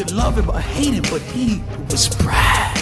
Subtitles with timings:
[0.00, 2.78] Could love him or hate him, but he was Brad.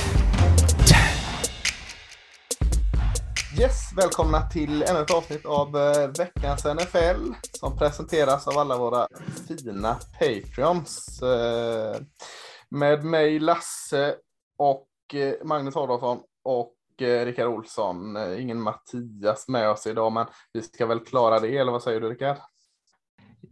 [3.60, 9.08] Yes, välkomna till ännu ett avsnitt av eh, veckans NFL som presenteras av alla våra
[9.48, 11.22] fina Patreons.
[11.22, 12.00] Eh,
[12.68, 14.14] med mig Lasse
[14.58, 18.16] och eh, Magnus Adolfsson och Rickard Olsson.
[18.40, 22.08] Ingen Mattias med oss idag, men vi ska väl klara det, eller vad säger du
[22.08, 22.36] Rickard?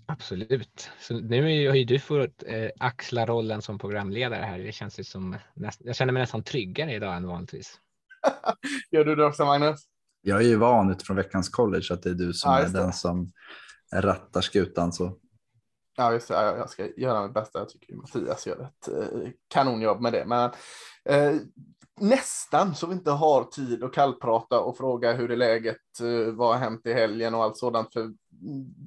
[0.09, 0.91] Absolut.
[1.01, 4.59] Så nu är ju, har ju du fått eh, axla rollen som programledare här.
[4.59, 7.81] Det känns ju som, näst, jag känner mig nästan tryggare idag än vanligtvis.
[8.91, 9.81] Gör du det också Magnus?
[10.23, 12.73] Jag är ju van utifrån veckans college att det är du som Ja, är det.
[12.73, 13.33] den som
[13.95, 14.93] rattar skutan.
[14.93, 15.19] Så.
[15.97, 16.35] Ja, just det.
[16.35, 17.59] Ja, Jag ska göra mitt bästa.
[17.59, 20.25] Jag tycker Mattias gör ett eh, kanonjobb med det.
[20.27, 20.51] Men
[21.09, 21.35] eh,
[22.01, 26.49] nästan så vi inte har tid att kallprata och fråga hur är läget, eh, vad
[26.49, 27.93] har hänt i helgen och allt sådant.
[27.93, 28.13] För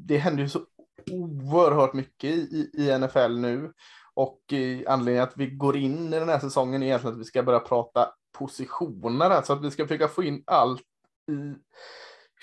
[0.08, 0.60] det händer ju så
[1.12, 3.74] oerhört mycket i, i NFL nu.
[4.14, 7.26] Och eh, anledningen att vi går in i den här säsongen är egentligen att vi
[7.26, 9.42] ska börja prata positioner.
[9.42, 10.82] Så att vi ska försöka få in allt
[11.32, 11.56] i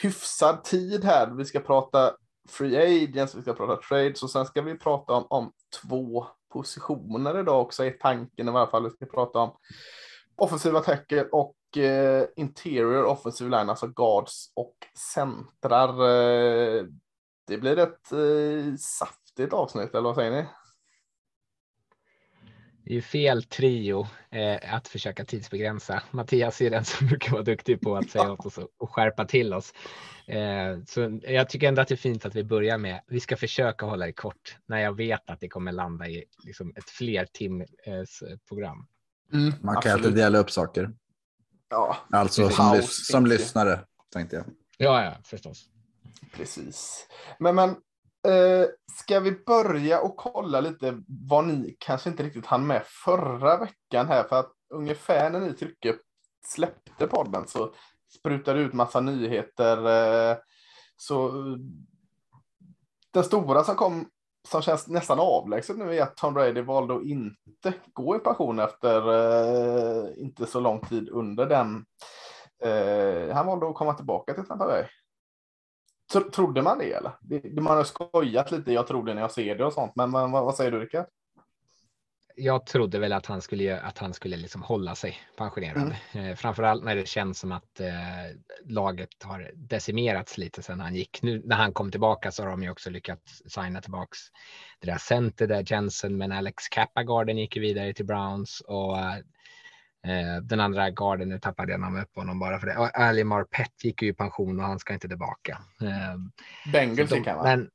[0.03, 1.31] hyfsad tid här.
[1.31, 2.17] Vi ska prata
[2.49, 7.41] free agents, vi ska prata trades och sen ska vi prata om, om två positioner
[7.41, 8.85] idag också är tanken i varje fall.
[8.85, 9.57] Vi ska prata om
[10.37, 14.77] offensiva attacker och eh, interior offensive line, alltså guards och
[15.15, 15.89] centrar.
[15.89, 16.85] Eh,
[17.47, 20.45] det blir ett eh, saftigt avsnitt, eller vad säger ni?
[22.85, 26.03] Det är ju fel trio eh, att försöka tidsbegränsa.
[26.11, 29.25] Mattias är den som brukar vara duktig på att säga åt oss och- och skärpa
[29.25, 29.73] till oss.
[30.27, 33.37] Eh, så jag tycker ändå att det är fint att vi börjar med, vi ska
[33.37, 37.27] försöka hålla det kort när jag vet att det kommer landa i liksom, ett fler
[37.33, 37.67] tim eh,
[38.49, 38.87] program.
[39.61, 40.91] Man kan alltid dela upp saker.
[41.69, 43.81] Ja, Alltså som, lys- som lyssnare
[44.13, 44.45] tänkte jag.
[44.79, 45.69] Ja, ja, förstås.
[46.33, 47.07] Precis.
[47.39, 47.71] Men, men
[48.29, 53.57] eh, ska vi börja och kolla lite vad ni kanske inte riktigt hann med förra
[53.57, 55.97] veckan här för att ungefär när ni trycker
[56.47, 57.73] släppte podden så
[58.19, 59.77] sprutade ut massa nyheter.
[60.31, 60.37] Eh,
[60.97, 61.33] så
[63.11, 64.07] den stora som kom
[64.49, 68.59] som känns nästan avlägset nu är att Tom Brady valde att inte gå i pension
[68.59, 71.85] efter eh, inte så lång tid under den.
[72.63, 74.85] Eh, han valde att komma tillbaka till Tampa Bay.
[76.13, 77.13] Tro- Trodde man det eller?
[77.21, 79.93] Det, det- man har skojat lite, jag tror det när jag ser det och sånt.
[79.97, 81.07] Men, men vad, vad säger du Rickard?
[82.39, 85.97] jag trodde väl att han skulle, att han skulle liksom hålla sig pensionerad.
[86.13, 87.87] Eh, framförallt när det känns som att eh,
[88.65, 91.23] laget har decimerats lite sedan han gick.
[91.23, 94.19] Nu när han kom tillbaka så har de ju också lyckats signa tillbaks
[94.81, 99.15] deras center där Jensen, men Alex Kappagarden gick ju vidare till Browns och eh,
[100.43, 102.77] den andra garden, nu tappade jag namnet på honom bara för det.
[102.77, 105.59] Och Ali Marpet gick ju i pension och han ska inte tillbaka.
[105.83, 107.43] Eh, Bengals gick han va?
[107.45, 107.71] men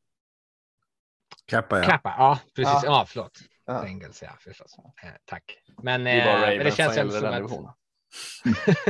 [1.45, 1.83] Kappa ja.
[1.83, 2.73] Kappa, ja precis.
[2.73, 2.81] Ja.
[2.85, 3.39] Ja, förlåt.
[3.65, 3.81] Ja.
[3.81, 4.75] Bengals, ja förstås.
[5.03, 5.57] Eh, tack.
[5.83, 7.75] Men, Det eh, men det känns som ändå som att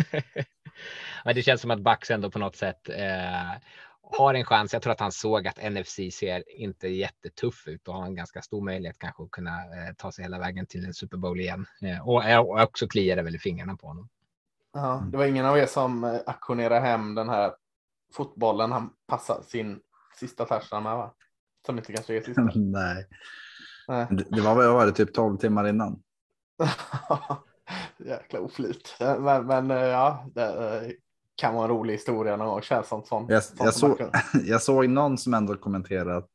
[1.26, 3.52] men det känns som att Bucks ändå på något sätt eh,
[4.12, 4.74] har en chans.
[4.74, 8.42] Jag tror att han såg att NFC ser inte jättetuff ut och har en ganska
[8.42, 11.66] stor möjlighet kanske att kunna eh, ta sig hela vägen till en Super Bowl igen.
[11.82, 14.10] Eh, och, och också kliar det väl i fingrarna på honom.
[14.74, 17.54] Ja, det var ingen av er som eh, auktionerade hem den här
[18.14, 19.80] fotbollen han passade sin
[20.20, 21.14] sista touchdown med va?
[21.66, 22.42] Som inte kanske är sista.
[22.56, 23.08] Nej,
[23.88, 24.08] Nej.
[24.10, 26.04] det, var, vad var det, typ 12 timmar innan.
[27.98, 28.96] Jäkla oflyt.
[29.00, 30.94] Men, men ja, det
[31.42, 32.62] kan vara en rolig historia någon gång.
[32.62, 33.26] Känns som sån.
[33.30, 34.10] Jag, jag, som man såg,
[34.46, 36.30] jag såg någon som ändå kommenterade att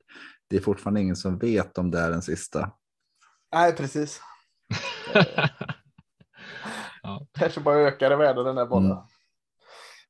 [0.50, 2.70] det är fortfarande ingen som vet om det är den sista.
[3.54, 4.20] Nej, precis.
[7.02, 7.26] Ja.
[7.38, 8.90] Kanske bara ökar i värde den där bollen.
[8.90, 9.04] Mm.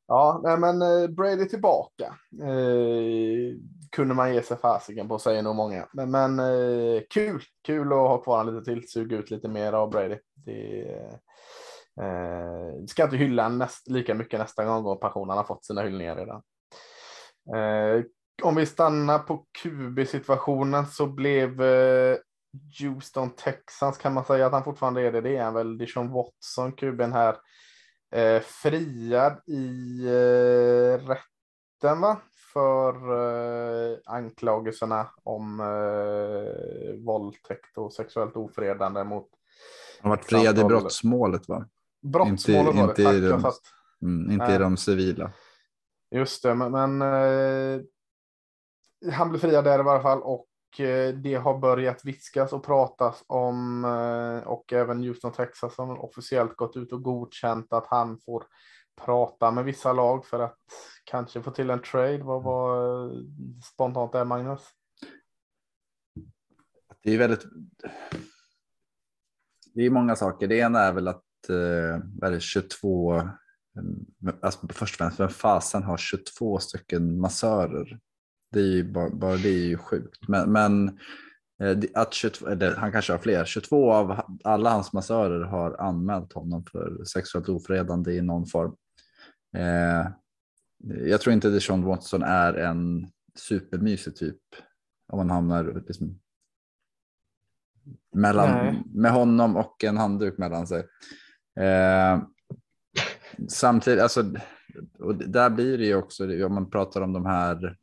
[0.06, 2.04] Ja, nej, men eh, Brady tillbaka.
[2.42, 3.56] Eh,
[3.90, 5.88] kunde man ge sig fasiken på, säger nog många.
[5.92, 9.90] Men, men eh, kul, kul att ha kvar lite till, suga ut lite mer av
[9.90, 10.18] Brady.
[10.34, 11.20] Det,
[12.00, 16.42] eh, ska inte hylla näst, lika mycket nästa gång och har fått sina hyllningar redan.
[17.54, 18.04] Eh,
[18.42, 22.16] om vi stannar på QB-situationen så blev eh,
[22.80, 25.20] Houston Texans kan man säga att han fortfarande är det.
[25.20, 25.78] Det är han väl.
[25.78, 27.36] Dishon Watson, QB'n här.
[28.14, 32.20] Eh, friad i eh, rätten va?
[32.52, 32.92] För
[33.92, 39.28] eh, anklagelserna om eh, våldtäkt och sexuellt ofredande mot
[40.00, 41.66] Han varit friad i brottsmålet va?
[42.10, 43.60] Brottsmålet Inte- var det, inte i satt,
[44.02, 45.32] Mm, inte i de civila.
[46.10, 47.80] Just det, men, men eh,
[49.12, 53.24] han blev friad där i varje fall och eh, det har börjat viskas och pratas
[53.26, 58.44] om eh, och även Houston Texas som officiellt gått ut och godkänt att han får
[59.04, 60.58] prata med vissa lag för att
[61.04, 62.22] kanske få till en trade.
[62.22, 63.10] Vad var eh,
[63.72, 64.60] spontant där Magnus?
[67.02, 67.44] Det är väldigt.
[69.74, 70.46] Det är många saker.
[70.46, 73.16] Det ena är väl att vad är det, 22.
[73.16, 73.24] eh,
[74.42, 77.98] Alltså först och främst, vem fasen har 22 stycken massörer?
[78.52, 80.28] Det är ju bara, bara det är ju sjukt.
[80.28, 80.98] Men, men
[81.62, 83.44] eh, att 22, eller han kanske har fler.
[83.44, 88.76] 22 av alla hans massörer har anmält honom för sexuellt ofredande i någon form.
[89.56, 90.06] Eh,
[91.06, 93.06] jag tror inte Deshaun Watson är en
[93.38, 94.40] supermysig typ.
[95.12, 96.18] Om man hamnar liksom
[98.14, 98.82] mellan, Nej.
[98.94, 100.86] med honom och en handduk mellan sig.
[101.60, 102.22] Eh,
[103.48, 104.24] samtidigt, alltså,
[104.98, 107.76] och där blir det ju också, om man pratar om de här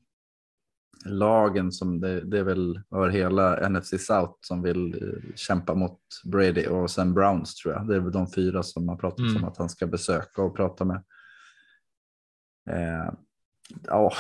[1.06, 6.00] lagen som det, det är väl över hela NFC South som vill eh, kämpa mot
[6.26, 7.88] Brady och sen Browns tror jag.
[7.88, 9.38] Det är väl de fyra som har pratat Mm.
[9.38, 11.04] om att han ska besöka och prata med.
[12.70, 13.14] Eh,
[13.84, 14.14] ja.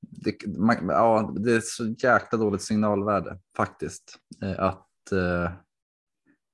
[0.00, 4.18] Det, man, ja, det är så jäkla dåligt signalvärde faktiskt.
[4.42, 5.52] Eh, att eh,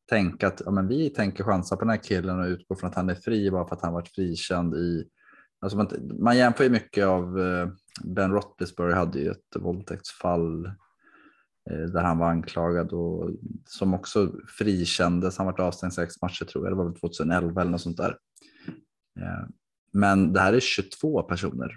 [0.09, 2.97] tänka att ja, men vi tänker chansa på den här killen och utgå från att
[2.97, 5.09] han är fri bara för att han varit frikänd i.
[5.61, 5.89] Alltså man,
[6.21, 7.69] man jämför ju mycket av eh,
[8.05, 10.67] Ben Roethlisberger hade ju ett våldtäktsfall
[11.71, 13.31] eh, där han var anklagad och
[13.65, 15.39] som också frikändes.
[15.39, 16.73] Han var avstängd sex matcher tror jag.
[16.73, 18.19] Det var väl 2011 eller något sånt där.
[19.21, 19.49] Eh,
[19.93, 21.77] men det här är 22 personer.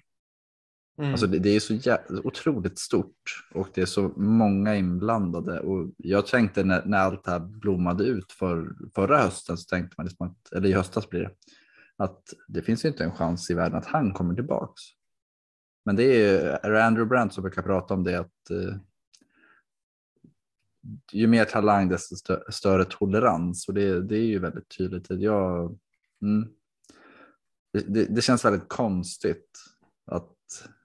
[0.99, 1.11] Mm.
[1.11, 5.59] Alltså det, det är så jä- otroligt stort och det är så många inblandade.
[5.59, 9.95] Och jag tänkte när, när allt det här blommade ut för, förra hösten så tänkte
[9.97, 11.31] man, liksom att, eller i höstas blir det,
[11.97, 14.81] att det finns ju inte en chans i världen att han kommer tillbaks.
[15.85, 18.75] Men det är, är det Andrew Brandt som brukar prata om det att eh,
[21.11, 25.05] ju mer talang desto stö, större tolerans och det, det är ju väldigt tydligt.
[25.09, 25.77] Jag,
[26.21, 26.49] mm,
[27.73, 29.59] det, det, det känns väldigt konstigt
[30.05, 30.35] att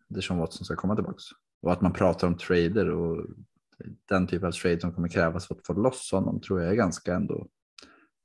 [0.08, 1.18] Deshaun Watson ska komma tillbaka.
[1.62, 3.26] Och att man pratar om trader och
[4.08, 6.76] den typ av trade som kommer krävas för att få loss honom tror jag är
[6.76, 7.48] ganska ändå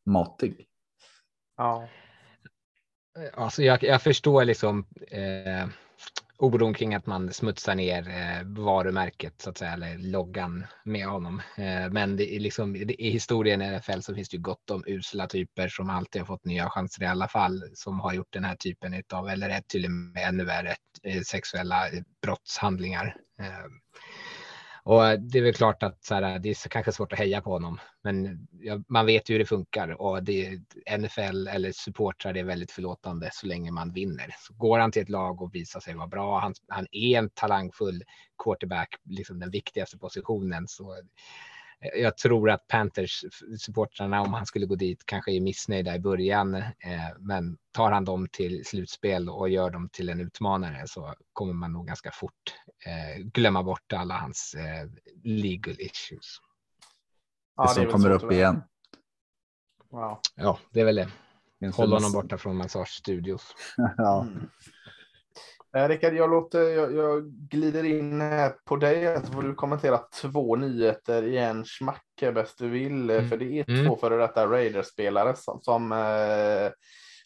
[0.06, 0.68] matig.
[1.58, 1.88] ja.
[3.34, 5.68] Alltså jag, jag förstår liksom eh,
[6.40, 11.42] oron kring att man smutsar ner eh, varumärket så att säga, eller loggan med honom.
[11.58, 14.72] Eh, men det är liksom, det, i historien i NFL så finns det ju gott
[14.72, 18.34] om usla typer som alltid har fått nya chanser i alla fall, som har gjort
[18.34, 21.84] den här typen av, eller är till och med ännu värre, eh, sexuella
[22.22, 23.16] brottshandlingar.
[23.40, 23.66] Eh,
[24.90, 27.20] och eh, det är väl klart att så här, eh, det är kanske svårt att
[27.20, 28.48] heja på honom, men
[28.88, 30.60] man vet ju hur det funkar och det,
[31.00, 34.36] NFL eller supportrar är väldigt förlåtande så länge man vinner.
[34.40, 37.30] Så går han till ett lag och visar sig vara bra, han, han är en
[37.30, 38.04] talangfull
[38.44, 40.96] quarterback, liksom den viktigaste positionen, så
[41.80, 43.24] jag tror att Panthers
[43.60, 46.56] supportrarna, om han skulle gå dit, kanske är missnöjda i början.
[46.56, 46.64] Eh,
[47.20, 51.74] men tar han dem till slutspel och gör dem till en utmanare så kommer man
[51.74, 52.56] nog ganska fort
[52.86, 54.90] eh, glömma bort alla hans eh,
[55.24, 56.38] legal issues.
[57.56, 58.62] Ja, det är som väl kommer upp igen.
[59.92, 60.22] Ja.
[60.36, 61.10] Ja, det är väl det.
[61.74, 63.56] Håll honom borta från Massage-studios.
[63.98, 64.22] ja.
[64.22, 64.50] Mm.
[65.76, 69.98] Eh, Rickard, jag, låter, jag, jag glider in här på dig så får du kommentera
[69.98, 73.10] två nyheter i en smack eh, bäst du vill.
[73.10, 73.30] Mm.
[73.30, 73.86] För det är Mm.
[73.88, 76.72] två före detta Raiders-spelare som, som eh,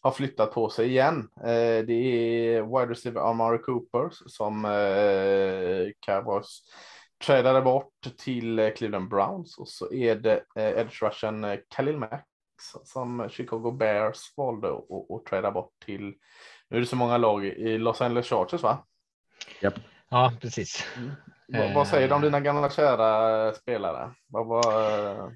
[0.02, 1.30] har flyttat på sig igen.
[1.38, 6.62] Eh, det är wide receiver Amari Cooper som eh, Cowboys
[7.26, 11.98] tradade bort till eh, Cleveland Browns och så är det eh, edge rushen eh, Khalil
[11.98, 12.26] Mack
[12.84, 16.14] som Chicago Bears valde att, trada bort till
[16.74, 18.86] nu är det så många lag i Los Angeles Chargers va?
[20.10, 20.88] Ja, precis.
[21.48, 24.12] Vad, vad säger du om dina gamla kära spelare?
[24.28, 25.10] Vad var...
[25.10, 25.30] eh,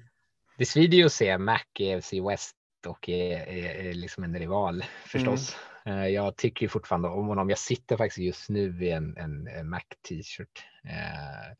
[0.58, 4.38] Det svider ju att se Mac i AFC West och är, är, är liksom en
[4.38, 5.56] rival förstås.
[5.86, 7.48] Eh, Jag tycker ju fortfarande om honom.
[7.48, 11.56] Jag sitter faktiskt just nu i en, en, en Mac t-shirt eh,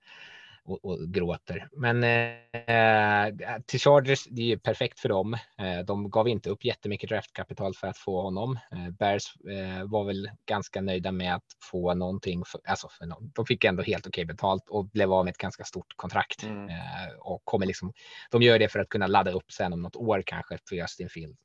[0.68, 1.68] och, och gråter.
[1.72, 5.34] Men eh, till Chargers, det är ju perfekt för dem.
[5.34, 8.58] Eh, de gav inte upp jättemycket draftkapital för att få honom.
[8.72, 13.30] Eh, Bears eh, var väl ganska nöjda med att få någonting, för, alltså för någon,
[13.34, 16.68] de fick ändå helt okej betalt och blev av med ett ganska stort kontrakt Mm.
[16.68, 17.92] eh, och kommer liksom
[18.30, 21.08] de gör det för att kunna ladda upp sen om något år kanske för Justin
[21.08, 21.38] Fields.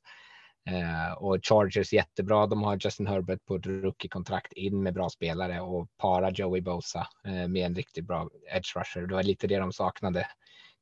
[0.66, 2.46] Eh, och Chargers jättebra.
[2.46, 7.06] De har Justin Herbert på ett rookie-kontrakt in med bra spelare och para Joey Bosa
[7.26, 9.06] eh, med en riktigt bra edge rusher.
[9.06, 10.26] Det var lite det de saknade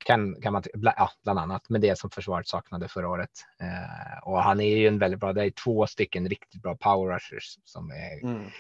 [0.05, 3.31] kan, kan man, ja, bland annat med det som försvaret saknade förra året.
[3.61, 7.15] Eh, och han är ju en väldigt bra, det är två stycken riktigt bra power
[7.15, 8.51] rushers som är, mm.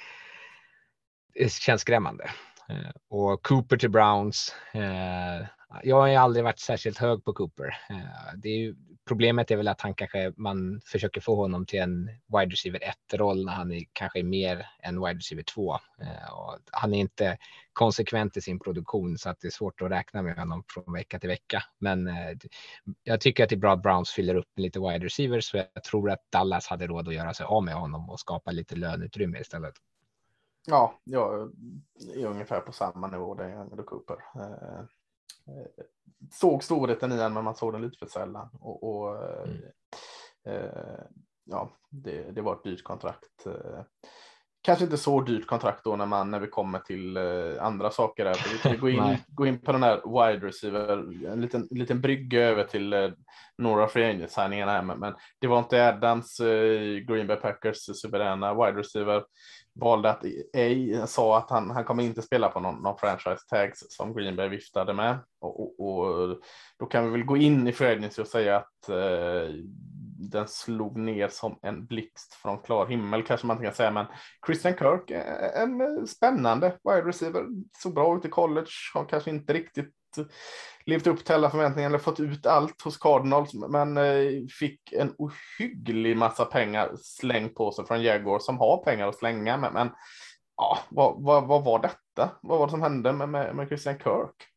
[1.48, 2.30] känns skrämmande.
[2.68, 4.54] Eh, och Cooper till Browns.
[4.72, 5.46] Eh,
[5.82, 7.78] jag har aldrig varit särskilt hög på Cooper.
[7.90, 8.74] Eh, det är ju,
[9.08, 12.96] problemet är väl att han kanske man försöker få honom till en wide receiver 1
[13.14, 15.72] roll när han är kanske är mer än wide receiver 2.
[15.74, 17.38] Eh, och han är inte
[17.72, 21.18] konsekvent i sin produktion så att det är svårt att räkna med honom från vecka
[21.18, 21.62] till vecka.
[21.78, 22.36] Men eh,
[23.02, 25.56] jag tycker att det är bra att Browns fyller upp med lite wide receivers så
[25.56, 28.76] jag tror att Dallas hade råd att göra sig av med honom och skapa lite
[28.76, 29.74] löneutrymme istället.
[30.66, 31.52] Ja, jag
[32.16, 34.16] är ungefär på samma nivå där jag är Cooper.
[34.34, 34.84] Eh,
[35.46, 35.84] Eh, eh,
[36.32, 38.48] såg storheten i den, men man såg den lite för sällan.
[38.60, 39.62] Och, och mm.
[40.44, 41.04] eh,
[41.44, 43.46] ja, det, det, var ett dyrt kontrakt.
[44.64, 47.22] Kanske inte så dyrt kontrakt då när man när vi kommer till eh,
[47.60, 48.24] andra saker.
[48.24, 48.36] Där.
[48.52, 50.88] Vi kan gå in, gå in på den här wide receiver,
[51.32, 53.10] en liten, en liten brygga över till eh,
[53.58, 54.82] några free agent signingarna här.
[54.82, 59.22] Men, men det var inte Adams, eh, Green Bay Packers suveräna wide receiver
[59.74, 63.84] valde att ej sa att han, han kommer inte spela på någon, någon franchise tags
[63.88, 65.18] som Green Bay viftade med.
[65.40, 66.38] Och, och, och
[66.78, 69.54] då kan vi väl gå in i free och säga att eh,
[70.30, 74.06] den slog ner som en blixt från klar himmel kanske man inte kan säga, men
[74.46, 75.10] Christian Kirk,
[75.54, 77.46] en eh, spännande wide receiver,
[77.78, 79.94] såg bra ut i college, har kanske inte riktigt
[80.84, 85.14] levt upp till alla förväntningar eller fått ut allt hos Cardinals, men eh, fick en
[85.18, 89.56] ohygglig massa pengar slängt på sig från Jaguar som har pengar att slänga.
[89.56, 89.90] Men, men
[90.56, 92.30] ja, vad, vad, vad var detta?
[92.42, 94.48] Vad var det som hände med, med, med Christian Kirk?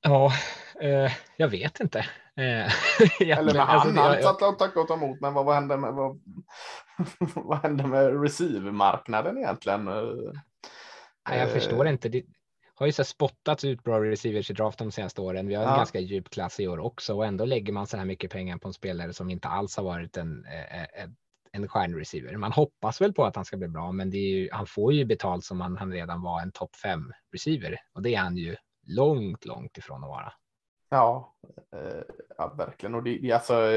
[0.00, 0.32] Ja,
[0.80, 1.98] eh, jag vet inte.
[2.36, 2.72] Eh,
[3.38, 5.94] Eller med han, alltså, han satt och tackade och emot, men vad, vad hände med,
[5.94, 6.20] vad,
[7.34, 9.86] vad hände med receive-marknaden egentligen?
[11.24, 12.08] jag eh, förstår inte.
[12.08, 12.24] Det,
[12.74, 15.48] har ju så spottats ut bra receivers i draften de senaste åren.
[15.48, 15.76] Vi har en ja.
[15.76, 18.68] ganska djup klass i år också och ändå lägger man så här mycket pengar på
[18.68, 20.46] en spelare som inte alls har varit en,
[20.94, 21.16] en,
[21.52, 22.36] en stjärnreceiver.
[22.36, 24.92] Man hoppas väl på att han ska bli bra, men det är ju, han får
[24.92, 28.36] ju betalt som om han redan var en topp fem receiver och det är han
[28.36, 28.56] ju
[28.86, 30.32] långt, långt ifrån att vara.
[30.96, 31.34] Ja,
[31.76, 32.02] eh,
[32.38, 32.94] ja verkligen.
[32.94, 33.70] Och det, alltså,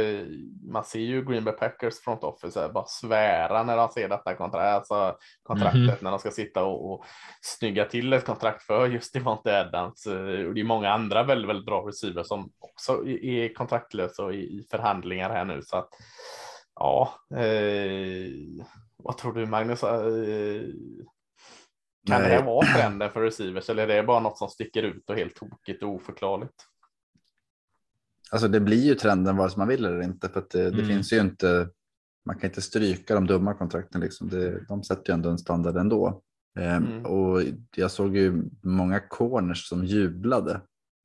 [0.64, 4.36] man ser ju Green Bay Packers front office här, bara svära när de ser detta
[4.36, 6.04] kontrakt, alltså, kontraktet mm -hmm.
[6.04, 7.06] när de ska sitta och, och
[7.42, 10.06] snygga till ett kontrakt för just Devonte Adams.
[10.06, 14.34] Eh, och det är många andra väldigt, väldigt bra receivers som också är kontraktlösa och
[14.34, 15.62] i, förhandlingar här nu.
[15.62, 15.90] Så att,
[16.76, 18.32] ja, eh,
[18.98, 19.84] vad tror du Magnus?
[19.84, 20.62] Eh,
[22.08, 22.30] kan Nej.
[22.30, 25.36] det vara trenden för receivers eller är det bara något som sticker ut och helt
[25.36, 26.69] tokigt och oförklarligt?
[28.32, 30.88] Alltså det blir ju trenden vare sig man vill eller inte för det, det mm.
[30.88, 31.70] finns ju inte.
[32.26, 34.30] Man kan inte stryka de dumma kontrakten liksom.
[34.30, 36.22] Det, de sätter ju ändå en standard ändå.
[36.60, 37.06] Ehm, mm.
[37.06, 37.42] och
[37.76, 40.62] jag såg ju många corners som jublade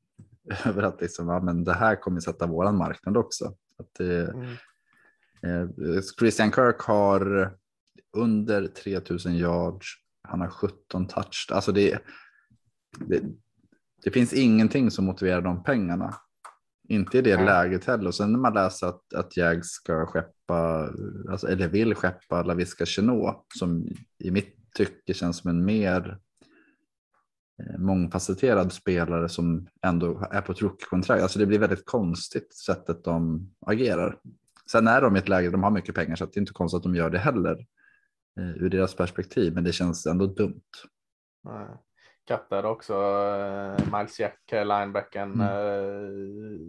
[0.65, 3.45] över att liksom, ja, men det här kommer sätta våran marknad också.
[3.79, 4.49] Att det, mm.
[5.43, 7.53] eh, Christian Kirk har
[8.17, 9.87] under 3000 yards.
[10.23, 11.49] Han har 17 touch.
[11.53, 11.99] Alltså det,
[12.99, 13.23] det,
[14.05, 16.15] det finns ingenting som motiverar de pengarna.
[16.89, 17.45] Inte i det Nej.
[17.45, 18.07] läget heller.
[18.07, 20.91] Och sen när man läser att, att jag ska skeppa,
[21.31, 23.89] alltså, eller vill skeppa Laviska Chenot, som
[24.19, 26.19] i mitt tycke känns som en mer
[27.63, 31.23] eh, mångfacetterad spelare som ändå är på ett rookie-kontrakt.
[31.23, 34.19] Alltså det blir väldigt konstigt sättet de agerar.
[34.71, 36.53] Sen är de i ett läge där de har mycket pengar så det är inte
[36.53, 37.67] konstigt att de gör det heller
[38.41, 40.63] eh, ur deras perspektiv, men det känns ändå dumt.
[41.45, 41.69] Nej
[42.25, 45.47] kattade också eh, Miles Jack, eh, linebacken, mm.
[45.47, 46.61] eh,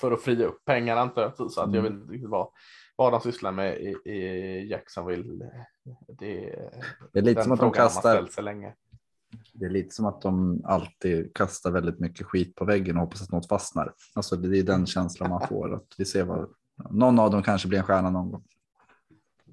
[0.00, 1.52] för att fria upp pengar antar jag.
[1.52, 2.48] Så att jag vet inte riktigt vad,
[2.96, 5.50] vad de sysslar med i, i Jacksonville.
[6.08, 6.68] Det,
[7.12, 8.28] det är lite som att de kastar.
[9.52, 13.22] Det är lite som att de alltid kastar väldigt mycket skit på väggen och hoppas
[13.22, 13.94] att något fastnar.
[14.14, 15.74] Alltså det är den känslan man får.
[15.74, 16.48] Att vi ser vad,
[16.90, 18.44] någon av dem kanske blir en stjärna någon gång.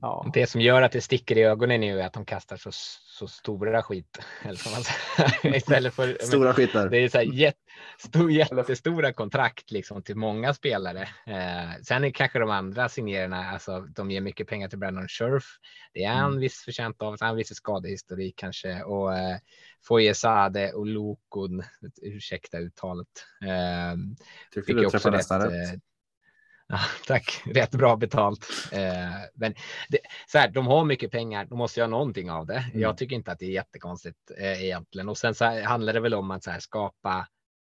[0.04, 0.26] Ja.
[0.34, 3.28] Det som gör att det sticker i ögonen är ju att de kastar så, så
[3.28, 4.20] stora skit.
[5.44, 6.90] Istället för, stora skitar.
[6.90, 7.56] Det är så här jätt,
[7.98, 11.02] stor, jättestora kontrakt liksom till många spelare.
[11.02, 15.44] Eh, sen är kanske de andra signerarna, alltså de ger mycket pengar till Brandon Scherf.
[15.94, 16.40] Det är han mm.
[16.40, 19.38] viss förtjänt av, han viss skadehistorik kanske och eh,
[19.88, 21.64] Foyesade och Lokon,
[22.02, 23.08] ursäkta uttalet.
[23.42, 23.98] Eh,
[24.54, 25.80] Tycker du träffar nästan rätt?
[26.68, 28.48] Ja, tack, rätt bra betalt.
[28.72, 28.82] Eh,
[29.34, 29.54] men
[29.90, 32.58] det, så här, de har mycket pengar, de måste göra någonting av det.
[32.58, 32.82] Mm.
[32.82, 35.10] Jag tycker inte att det är jättekonstigt eh, egentligen.
[35.10, 37.28] Och sen så här, handlar det väl om att så här, skapa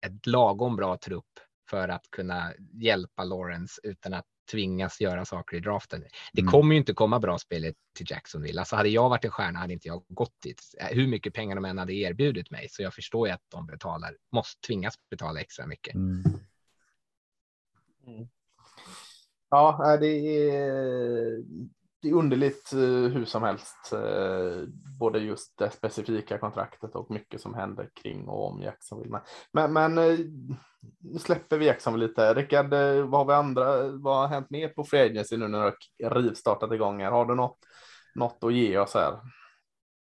[0.05, 1.25] ett lagom bra trupp
[1.69, 6.03] för att kunna hjälpa Lawrence utan att tvingas göra saker i draften.
[6.33, 6.51] Det Mm.
[6.51, 8.59] kommer ju inte komma bra spel till Jacksonville.
[8.61, 10.61] Alltså hade jag varit en stjärna hade inte jag gått dit.
[10.91, 12.67] Hur mycket pengar de än hade erbjudit mig.
[12.69, 15.95] Så jag förstår ju att de betalar, måste tvingas betala extra mycket.
[15.95, 16.23] Mm.
[19.49, 21.43] Ja, det är,
[22.01, 22.79] det är underligt eh,
[23.13, 23.93] hur som helst.
[23.93, 24.67] eh,
[24.99, 29.19] Både just det specifika kontraktet och mycket som händer kring och om Jacksonville.
[29.53, 30.17] Men, men, eh,
[30.99, 32.33] nu släpper vi Jacksonville lite.
[32.33, 32.69] Rickard,
[33.09, 33.87] vad har vi andra?
[33.87, 37.11] Vad har hänt mer på Free Agency nu när det har rivstartat igång här?
[37.11, 37.57] Har du något,
[38.15, 39.13] något att ge oss här?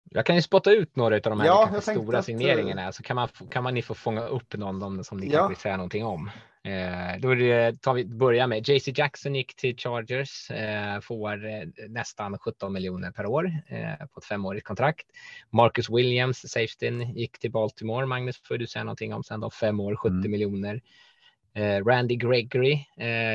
[0.10, 3.16] Jag kan ju spotta ut några av de här Ja, stora att, signeringarna så kan
[3.16, 5.32] man kan man ni få fånga upp någon som ni Ja.
[5.34, 6.30] kanske vill säga någonting om.
[6.68, 11.64] Eh, då det, tar vi börja med JC Jackson gick till Chargers, eh, får eh,
[11.90, 13.52] nästan 17 miljoner per år
[14.14, 15.08] på ett femårigt kontrakt.
[15.50, 18.06] Marcus Williams, safetyn, gick till Baltimore.
[18.06, 19.50] Magnus, får du säga någonting om sen då?
[19.50, 20.32] Fem år, 70 Mm.
[20.32, 20.82] miljoner.
[21.86, 22.86] Randy Gregory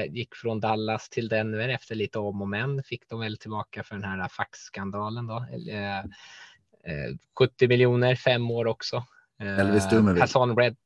[0.08, 2.82] gick från Dallas till Denver efter lite om och men.
[2.82, 5.46] Fick de väl tillbaka för den här faxskandalen då.
[5.70, 6.04] Eh, eh,
[7.38, 9.04] 70 miljoner, fem år också.
[9.38, 10.20] Elvis Dumervil.
[10.20, 10.76] Hassan Red.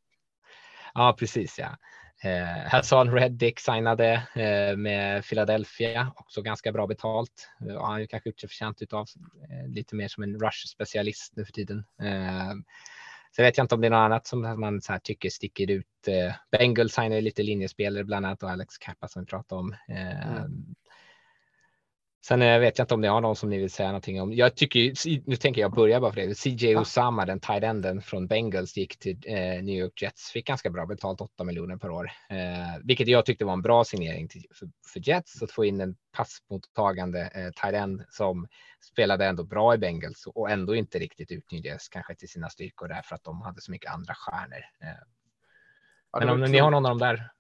[0.95, 1.77] Ja, precis ja.
[2.25, 7.51] Eh, Hassan Reddick signade eh, med Philadelphia, också ganska bra betalt.
[7.61, 9.07] Eh, han har ju kanske gjort sig förtjänt utav
[9.51, 11.85] eh, lite mer som en rush specialist nu för tiden.
[12.03, 12.53] Eh,
[13.37, 15.71] så vet jag inte om det är något annat som man så här tycker sticker
[15.71, 16.09] ut.
[16.09, 19.73] Eh, Bengals signade lite linjespelare, bland annat och Alex Kappa som vi pratade om.
[19.89, 20.75] Eh, mm.
[22.29, 24.33] Sen eh, vet jag inte om ni har någon som ni vill säga någonting om.
[24.33, 24.93] Jag tycker
[25.31, 26.35] nu tänker jag börja bara för det.
[26.35, 30.71] CJ Osama, den tight enden från Bengals gick till eh, New York Jets, fick ganska
[30.71, 34.47] bra betalt, 8 miljoner per år, eh, vilket jag tyckte var en bra signering till,
[34.55, 38.49] för, för Jets att få in en passmottagande eh, tight end som
[38.93, 43.15] spelade ändå bra i Bengals och ändå inte riktigt utnyttjades kanske till sina styrkor därför
[43.15, 44.65] att de hade så mycket andra stjärnor.
[46.19, 47.31] Men om ni har någon av de där.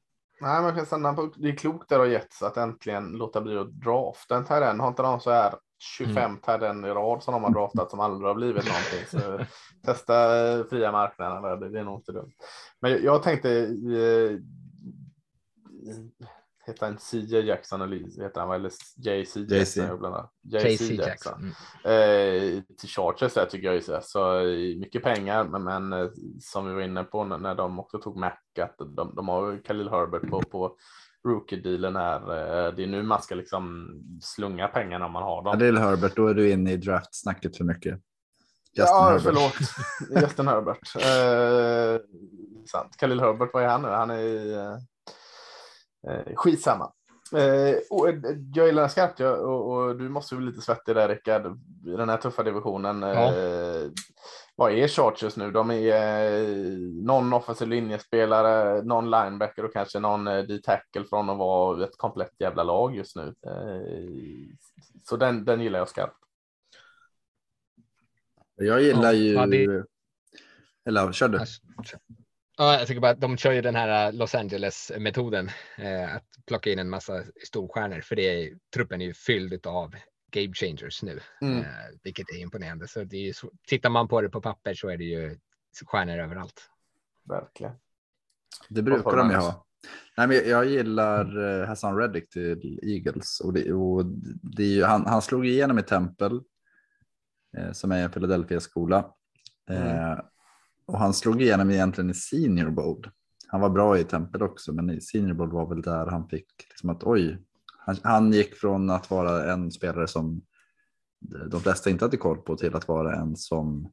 [0.40, 3.40] Nej, men jag kan stanna på, det är klokt där av Jets att äntligen låta
[3.40, 4.81] bli att drafta en Tyren.
[4.81, 6.37] Har inte de så här 25 mm.
[6.40, 9.07] Tyren i rad som de har draftat som aldrig har blivit någonting.
[9.21, 9.45] Så
[9.87, 10.14] testa
[10.71, 12.33] fria marknaden, det, är nog inte dumt.
[12.81, 14.38] Men jag, jag tänkte eh,
[16.66, 19.42] heter han CJ Jackson eller heter han eller JC Jackson?
[19.42, 20.96] JC Jackson.
[20.96, 21.52] Jackson.
[21.85, 24.42] Eh, till Chargers där tycker jag ju så, så
[24.81, 28.16] mycket pengar, men, men eh, som vi var inne på när, när de också tog
[28.16, 30.76] Mac att de, de har Khalil Herbert på, på
[31.29, 32.20] rookie-dealen här.
[32.20, 33.88] Eh, det är nu man ska liksom
[34.22, 35.52] slunga pengarna om man har dem.
[35.52, 38.00] Khalil Herbert, då är du inne i draft-snacket för mycket.
[38.72, 39.22] Justin ja, Herbert.
[39.22, 39.55] förlåt.
[40.22, 40.96] Justin Herbert.
[40.96, 42.00] Eh,
[42.66, 42.96] sant.
[42.96, 43.88] Khalil Herbert, vad är han nu?
[43.88, 44.55] Han är i
[46.09, 46.92] Eh, skitsamma.
[47.33, 48.09] Eh, och,
[48.55, 51.47] jag gillar den skarpt ja, och, och, du måste bli lite svettig där Rickard
[51.87, 53.03] i den här tuffa divisionen.
[53.03, 53.35] Ja.
[53.35, 53.90] Eh,
[54.57, 55.51] vad är Chargers nu?
[55.51, 61.38] De är eh, någon offensiv linjespelare, någon linebacker och kanske någon eh, D-tackle från att
[61.38, 63.35] vara ett komplett jävla lag just nu.
[63.47, 64.57] Eh,
[65.05, 66.16] så den, den gillar jag skarpt.
[68.55, 69.33] Jag gillar ju...
[69.33, 69.85] Ja, det...
[70.85, 71.38] Eller kör du.
[72.57, 76.25] Ja, jag tycker bara att de kör ju den här Los Angeles metoden eh, att
[76.47, 79.95] plocka in en massa storstjärnor för det är, truppen är ju fylld av
[80.31, 81.59] game changers nu, mm.
[81.59, 81.64] eh,
[82.03, 82.88] vilket är imponerande.
[82.88, 85.38] Så det är så, tittar man på det på papper så är det ju
[85.87, 86.71] stjärnor överallt.
[87.25, 87.73] Verkligen.
[88.69, 89.66] Det brukar de ju ha.
[90.16, 94.05] Nej, men jag gillar Hassan Reddick till Eagles och, det, och
[94.42, 96.40] det är ju, han, han slog igenom i Tempel
[97.57, 99.11] eh, som är en Philadelphia skola.
[99.71, 100.19] Mm.
[100.87, 103.11] Och han slog igenom egentligen i Senior Bowl.
[103.49, 106.46] Han var bra i Tempel också, men i Senior Bowl var väl där han fick
[106.68, 107.38] liksom att oj,
[107.79, 110.42] han, han, gick från att vara en spelare som
[111.51, 113.92] de flesta inte hade koll på till att vara en som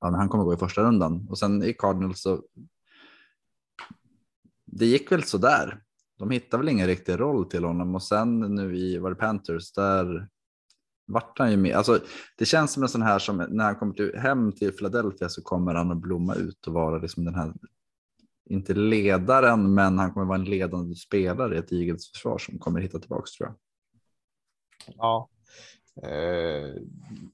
[0.00, 2.42] ja, han kommer gå i första rundan och sen i Cardinals så.
[4.64, 5.82] Det gick väl så där.
[6.18, 9.72] De hittade väl ingen riktig roll till honom och sen nu i var det Panthers
[9.72, 10.28] där
[11.10, 11.76] vart han ju med.
[11.76, 12.00] Alltså,
[12.38, 15.42] det känns som en sån här som när han kommer till, hem till Philadelphia så
[15.42, 17.52] kommer han att blomma ut och vara liksom den här,
[18.50, 22.80] inte ledaren, men han kommer vara en ledande spelare i ett Eagles försvar som kommer
[22.80, 23.56] hitta tillbaks tror jag.
[24.96, 25.28] Ja,
[26.02, 26.74] eh,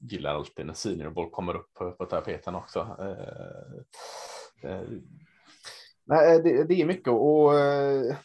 [0.01, 2.97] gillar alltid när seniorboll kommer upp på, på tapeten också.
[2.99, 4.87] Eh, eh,
[6.05, 8.15] nej, det, det, är mycket och eh,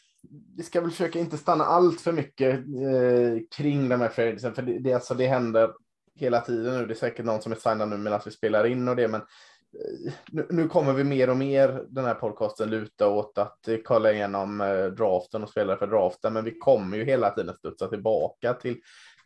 [0.57, 4.63] vi ska väl försöka inte stanna allt för mycket eh, kring de här fredsen, för
[4.63, 5.73] det, det, alltså, det händer
[6.15, 6.87] hela tiden nu.
[6.87, 9.21] Det är säkert någon som är signad nu medan vi spelar in och det, men
[9.21, 13.77] eh, nu, nu, kommer vi mer och mer den här podcasten luta åt att eh,
[13.85, 17.89] kolla igenom eh, draften och spelare för draften, men vi kommer ju hela tiden studsa
[17.89, 18.77] tillbaka till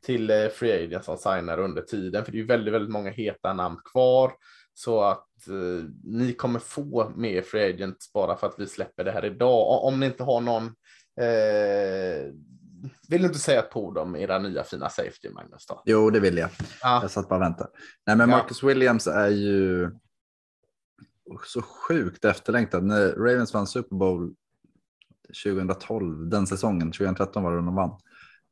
[0.02, 3.10] till eh, free agent som signar under tiden, för det är ju väldigt, väldigt många
[3.10, 4.32] heta namn kvar
[4.74, 9.10] så att eh, ni kommer få mer free agents bara för att vi släpper det
[9.10, 9.84] här idag.
[9.84, 10.74] Om ni inte har någon
[11.20, 12.32] eh,
[13.08, 15.66] vill du inte säga ett ord om era nya fina safety, Magnus?
[15.66, 15.82] Då?
[15.84, 16.50] Jo, det vill jag.
[16.82, 16.98] Ja.
[17.02, 17.70] Jag satt bara och väntade.
[18.06, 18.36] Nej, men Ja.
[18.36, 19.90] Marcus Williams är ju
[21.46, 22.84] så sjukt efterlängtad.
[22.84, 24.34] När Ravens vann Super Bowl
[25.44, 27.90] 2012, den säsongen, 2013 var det de vann.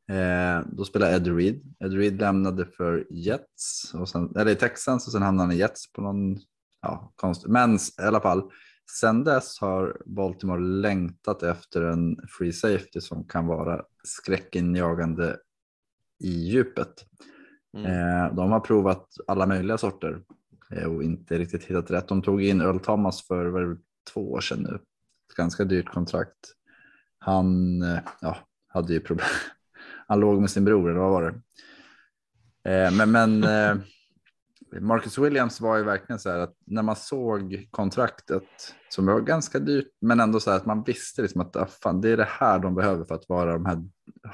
[0.09, 1.61] Eh, då spelade Ed Reed.
[1.81, 5.59] Ed Reed lämnade för Jets, och sen, eller i Texans och sen hamnade han i
[5.59, 6.39] Jets på någon
[6.83, 7.47] ja, konst.
[7.47, 8.51] Men i alla fall,
[8.91, 15.37] sen dess har Baltimore längtat efter en free safety som kan vara skräckinjagande
[16.21, 17.07] i djupet.
[17.77, 17.87] Mm.
[17.87, 20.23] Eh, de har provat alla möjliga sorter
[20.71, 22.09] eh, och inte riktigt hittat rätt.
[22.09, 23.77] De tog in Earl Thomas för
[24.13, 24.75] två år sedan nu.
[25.31, 26.53] Ett ganska dyrt kontrakt.
[27.19, 28.37] Han eh, ja,
[28.69, 29.27] hade ju problem.
[30.07, 31.41] Han låg med sin bror eller vad var det?
[32.91, 33.45] Men men
[34.81, 38.45] Marcus Williams var ju verkligen så här att när man såg kontraktet
[38.89, 42.01] som var ganska dyrt, men ändå så här att man visste liksom att ah, fan,
[42.01, 43.85] det är det här de behöver för att vara de här,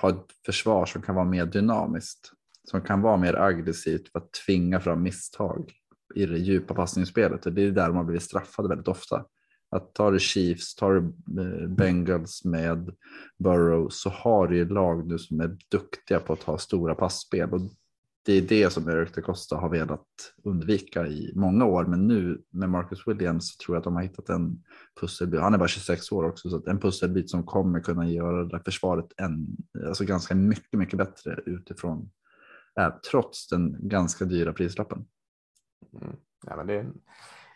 [0.00, 2.33] ha ett försvar som kan vara mer dynamiskt,
[2.70, 5.72] som kan vara mer aggressivt för att tvinga fram misstag
[6.14, 7.46] i det djupa passningsspelet.
[7.46, 9.24] Och det är där de har blivit straffade väldigt ofta.
[9.70, 10.98] Att tar du Chiefs, tar du
[11.42, 12.90] eh, Bengals med
[13.38, 17.53] Burrow så har du ju lag nu som är duktiga på att ha stora passspel.
[17.53, 17.61] Och
[18.22, 20.06] det är det som Eric DeCosta har velat
[20.44, 21.85] undvika i många år.
[21.85, 24.64] Men nu med Marcus Williams så tror jag att de har hittat en
[25.00, 25.40] pusselbit.
[25.40, 28.48] Han är bara 26 år också, så att en pusselbit som kommer kunna göra det
[28.48, 29.46] där försvaret än,
[29.87, 32.11] alltså ganska mycket, mycket bättre utifrån,
[32.80, 35.04] äh, trots den ganska dyra prislappen.
[36.02, 36.16] Mm.
[36.46, 37.00] Ja, men det är en,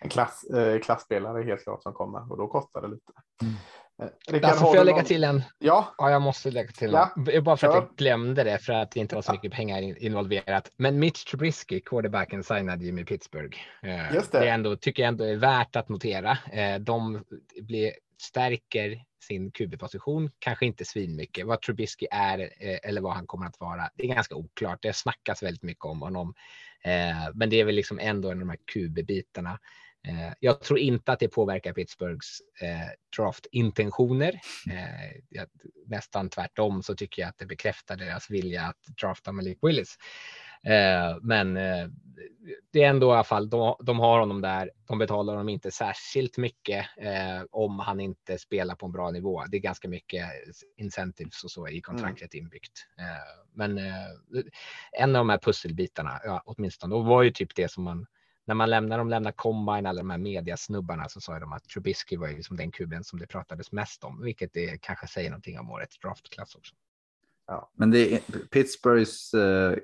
[0.00, 3.12] en klass, eh, klassspelare helt klart som kommer och då kostar det lite.
[3.42, 3.54] Mm.
[4.02, 5.42] Eh, Rickard, får jag lägga någon- till en?
[5.58, 7.44] Ja, Ja, jag måste lägga till Ja, något.
[7.44, 9.96] Bara för att jag glömde det för att det inte var så mycket pengar in-
[9.96, 10.70] involverat.
[10.76, 13.58] Men Mitch Trubisky, quarterbacken, signade ju med Pittsburgh.
[13.82, 14.40] Eh, Just det.
[14.40, 16.38] det ändå, tycker jag ändå är värt att notera.
[16.52, 17.24] Eh, De
[17.62, 21.46] blir, stärker sin QB-position, kanske inte svinmycket.
[21.46, 22.50] Vad Trubisky är
[22.88, 24.78] eller vad han kommer att vara, det är ganska oklart.
[24.82, 26.34] Det snackas väldigt mycket om honom.
[27.34, 29.58] Men det är väl liksom ändå en av de här QB-bitarna.
[30.08, 34.40] Eh, Jag tror inte att det påverkar Pittsburghs eh, draftintentioner.
[34.70, 35.42] Eh,
[35.86, 39.96] nästan tvärtom så tycker jag att det bekräftar deras vilja att drafta Malik Willis.
[40.66, 41.88] Eh, men eh,
[42.72, 44.70] det är ändå i alla fall, de, de har honom där.
[44.88, 49.44] De betalar honom inte särskilt mycket eh, om han inte spelar på en bra nivå.
[49.48, 50.26] Det är ganska mycket
[50.76, 52.86] incentives och så i kontraktet inbyggt.
[52.98, 53.78] Eh, men
[54.92, 58.06] en av de här pusselbitarna, ja, åtminstone, och var ju typ det som man
[58.46, 62.16] när man lämnar de lämnar combine, alla de här mediasnubbarna så sa de att Trubisky
[62.16, 65.58] var ju liksom den kuben som det pratades mest om, vilket det kanske säger någonting
[65.58, 66.74] om årets draftklass också.
[67.76, 69.78] Men det är, Pittsburghs eh,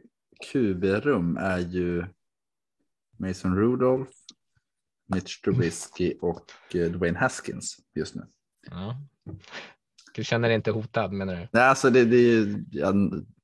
[0.53, 2.05] QB-rum är ju
[3.19, 4.13] Mason Rudolph,
[5.07, 6.45] Mitch Trubisky och
[6.75, 8.23] eh, Dwayne Haskins just nu.
[8.71, 8.97] Ja.
[10.15, 11.49] Du känner dig inte hotad menar du?
[11.53, 12.93] Nej, alltså det, det är ju, ja,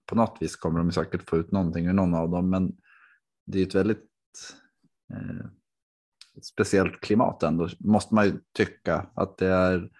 [0.07, 2.76] på något vis kommer de säkert få ut någonting ur någon av dem, men
[3.46, 4.05] det är ett väldigt
[5.12, 5.47] eh,
[6.42, 9.90] speciellt klimat ändå, måste man ju tycka att det är.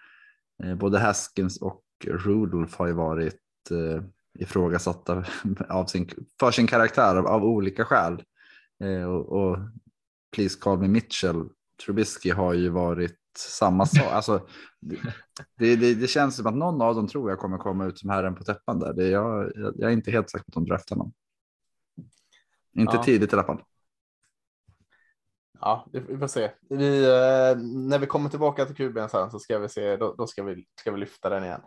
[0.63, 3.41] Eh, både Haskins och Rudolph har ju varit
[3.71, 4.03] eh,
[4.39, 5.25] ifrågasatta
[5.69, 8.23] av sin, för sin karaktär av, av olika skäl.
[8.83, 9.57] Eh, och, och
[10.35, 11.49] Please Call Me Mitchell,
[11.85, 14.07] Trubisky har ju varit samma sak.
[14.11, 14.47] Alltså,
[15.57, 18.09] det, det, det känns som att någon av dem tror jag kommer komma ut som
[18.09, 18.93] herren på täppan där.
[18.93, 21.13] Det, jag, jag är inte helt säker på att de draftar någon.
[22.73, 23.03] Inte Ja.
[23.03, 23.61] tidigt i alla fall.
[25.61, 26.51] Ja, vi får se.
[26.69, 30.27] Vi, eh, när vi kommer tillbaka till kuben sen så ska vi se, då, då
[30.27, 31.61] ska, vi, ska vi lyfta den igen.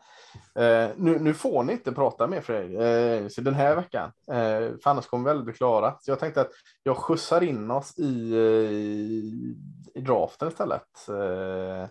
[0.55, 4.13] Eh, nu, nu får ni inte prata mer Fredrik, eh, så den här veckan.
[4.31, 5.97] Eh, för annars kommer vi aldrig bli klara.
[6.01, 6.51] Så jag tänkte att
[6.83, 9.55] jag skjutsar in oss i, i,
[9.95, 11.09] i draften istället.
[11.09, 11.89] Eh,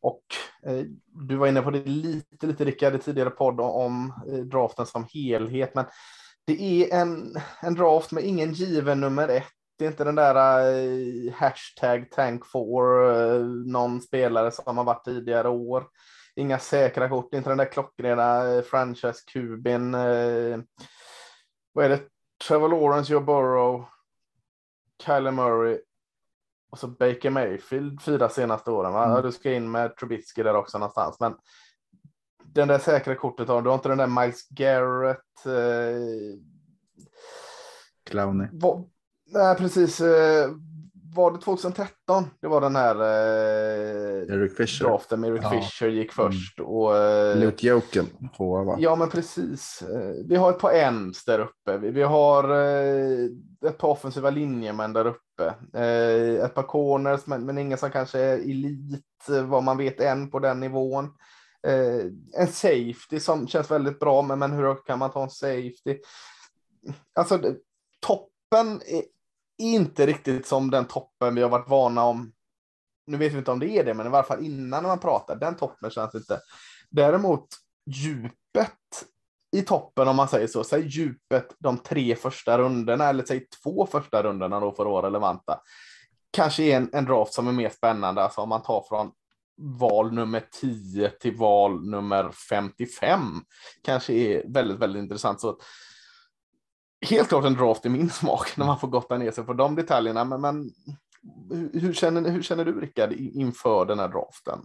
[0.00, 0.22] och
[0.66, 0.84] eh,
[1.28, 5.06] du var inne på det lite, lite Rickard i tidigare podd om eh, draften som
[5.14, 5.84] helhet, men
[6.46, 10.36] det är en, en draft med ingen given nummer ett det är inte den där
[10.74, 15.86] eh, hashtag tank for eh, någon spelare som har varit tidigare år.
[16.36, 19.94] Inga säkra kort, inte den där klockrena eh, franchise-kubin.
[19.94, 20.60] Eh,
[21.72, 22.00] vad är det?
[22.48, 23.84] Trevor Lawrence, Joe Burrow,
[25.04, 25.80] Kyler Murray
[26.70, 28.92] och så Baker Mayfield fyra senaste åren.
[28.92, 29.04] Va?
[29.04, 29.22] Mm.
[29.22, 31.20] Du ska in med Trubisky där också någonstans.
[31.20, 31.34] Men
[32.44, 33.68] den där säkra kortet har du.
[33.68, 35.46] har inte den där Miles Garrett.
[35.46, 36.38] Eh,
[38.04, 38.48] Clowny.
[38.52, 38.91] vad,
[39.32, 40.00] nej, precis.
[40.00, 40.50] Eh,
[41.14, 42.24] var det 2013?
[42.40, 44.84] Det var den här eh, Eric Fisher.
[44.86, 45.50] draften med Eric Ja.
[45.50, 46.60] Fisher gick först.
[46.60, 48.06] Och, eh, Luke Jokel.
[48.36, 48.76] Tvåa va?
[48.78, 49.82] Ja, men precis.
[49.82, 51.78] Eh, Vi har ett par ends där uppe.
[51.78, 53.24] Vi, vi har eh,
[53.66, 55.54] ett par offensiva linjemän där uppe.
[55.78, 60.00] Eh, ett par corners, men, men ingen som kanske är elit, eh, vad man vet
[60.00, 61.04] än på den nivån.
[61.66, 62.04] Eh,
[62.40, 65.98] en safety som känns väldigt bra, men, men hur kan man ta en safety?
[67.14, 67.40] Alltså
[68.06, 68.80] toppen
[69.62, 72.32] inte riktigt som den toppen vi har varit vana om.
[73.06, 75.36] Nu vet vi inte om det är det, men i varje fall innan man pratar,
[75.36, 76.40] den toppen känns inte.
[76.90, 77.46] Däremot
[77.86, 78.72] djupet
[79.56, 83.86] i toppen om man säger så, säg djupet de tre första rundorna eller säg två
[83.86, 85.60] första rundorna då för att vara relevanta.
[86.30, 89.10] Kanske är en, en draft som är mer spännande, alltså om man tar från
[89.62, 93.20] val nummer 10 till val nummer 55
[93.82, 95.40] kanske är väldigt, väldigt intressant.
[95.40, 95.58] Så
[97.02, 99.74] helt klart en draft i min smak när man får gotta ner sig på de
[99.74, 100.24] detaljerna.
[100.24, 100.70] Men, men
[101.72, 104.58] hur, känner, hur känner du Rickard inför den här draften?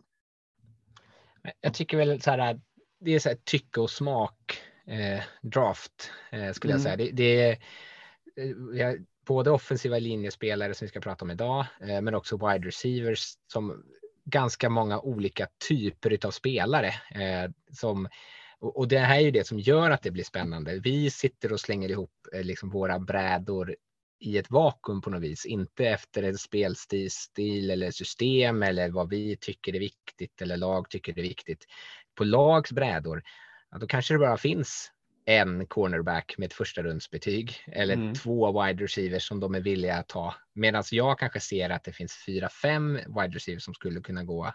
[1.61, 2.59] Jag tycker väl så här,
[2.99, 6.83] det är så här tycke och smak eh, draft eh, skulle jag mm.
[6.83, 6.97] säga.
[6.97, 7.57] Det, det är
[8.91, 13.33] eh, både offensiva linjespelare som vi ska prata om idag, eh, men också wide receivers
[13.53, 13.83] som
[14.25, 18.07] ganska många olika typer av spelare eh, som
[18.59, 20.79] och, det här är ju det som gör att det blir spännande.
[20.79, 23.75] Vi sitter och slänger ihop eh, liksom våra brädor
[24.19, 29.37] i ett vakuum på något vis, inte efter en spelstil eller system eller vad vi
[29.37, 31.65] tycker är viktigt eller lag tycker är viktigt.
[32.15, 33.23] På lags brädor,
[33.71, 34.91] ja, då kanske det bara finns
[35.25, 38.13] en cornerback med ett första rundsbetyg eller mm.
[38.13, 40.35] två wide receivers som de är villiga att ta.
[40.53, 44.53] Medan jag kanske ser att det finns fyra, fem wide receivers som skulle kunna gå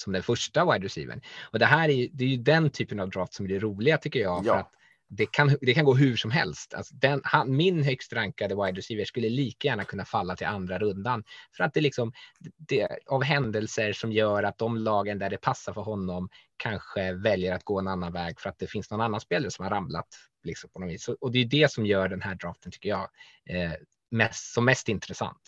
[0.00, 1.20] som den första wide receivern.
[1.42, 3.58] Och det här är ju, det är ju den typen av draft som är det
[3.58, 4.46] roliga tycker jag.
[4.46, 4.52] Ja.
[4.52, 4.72] För att
[5.12, 6.74] det kan, det kan gå hur som helst.
[6.74, 10.78] Alltså den, han, min högst rankade wide receiver skulle lika gärna kunna falla till andra
[10.78, 11.24] rundan.
[11.56, 12.12] För att det liksom,
[12.56, 17.54] det, av händelser som gör att de lagen där det passar för honom kanske väljer
[17.54, 20.08] att gå en annan väg för att det finns någon annan spelare som har ramlat.
[20.42, 21.08] Liksom, på något vis.
[21.08, 23.08] Och det är det som gör den här draften, tycker jag,
[23.50, 23.72] eh,
[24.10, 25.40] mest, som mest intressant.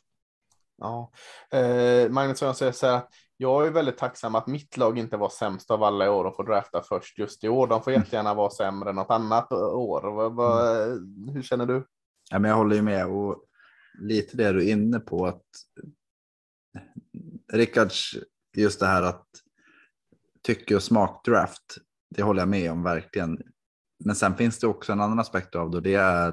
[0.79, 1.11] Ja,
[1.53, 3.09] eh, Magnus jag säger så här att
[3.43, 6.37] jag är väldigt tacksam att mitt lag inte var sämst av alla i år och
[6.37, 7.67] får drafta först just i år.
[7.67, 8.03] De får mm.
[8.03, 10.27] jättegärna vara sämre än något annat år.
[10.27, 11.29] Mm.
[11.29, 11.87] hur känner du?
[12.31, 13.45] Ja, men jag håller ju med och
[13.99, 15.43] lite det du är inne på att
[17.53, 18.15] Rickards,
[18.57, 19.27] just det här att
[20.43, 21.77] tycke och smak draft,
[22.11, 23.43] det håller jag med om verkligen.
[24.05, 26.33] Men sen finns det också en annan aspekt av det och det är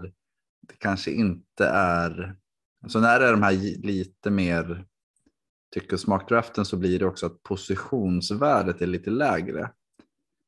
[0.61, 2.35] det kanske inte är,
[2.83, 4.85] alltså när det är de här lite mer
[5.73, 9.71] tycke och smakdraften så blir det också att positionsvärdet är lite lägre.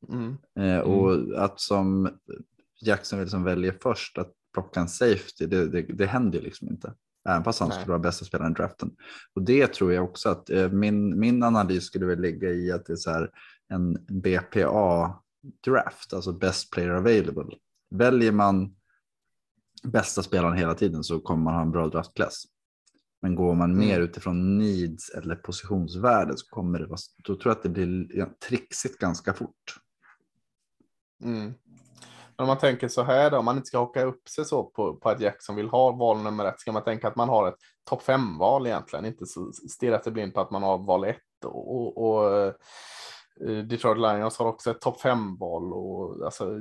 [0.09, 0.37] Mm.
[0.59, 1.35] Eh, och mm.
[1.37, 2.09] att som
[2.81, 6.93] Jackson som väljer först att plocka en safety, det, det, det händer liksom inte.
[7.29, 7.77] Även fast han Nej.
[7.77, 8.91] skulle vara bästa spelaren i draften.
[9.35, 12.85] Och det tror jag också att eh, min, min analys skulle väl ligga i att
[12.85, 13.29] det är så här
[13.67, 15.15] en BPA
[15.65, 17.55] draft, alltså best player available.
[17.89, 18.75] Väljer man
[19.83, 22.43] bästa spelaren hela tiden så kommer man ha en bra draftklass.
[23.21, 24.03] Men går man mer mm.
[24.03, 28.97] utifrån needs eller positionsvärde så kommer det vara, då tror jag att det blir trixigt
[28.99, 29.79] ganska fort.
[31.23, 31.53] Mm.
[32.35, 34.95] om man tänker så här då, om man inte ska haka upp sig så på,
[34.95, 37.57] på att Jackson vill ha val nummer ett, ska man tänka att man har ett
[37.89, 39.25] topp fem val egentligen, inte
[39.69, 42.53] stirra sig blind på att man har val ett och, och, eh,
[43.69, 46.59] Detroit Lions har också ett topp fem val och alltså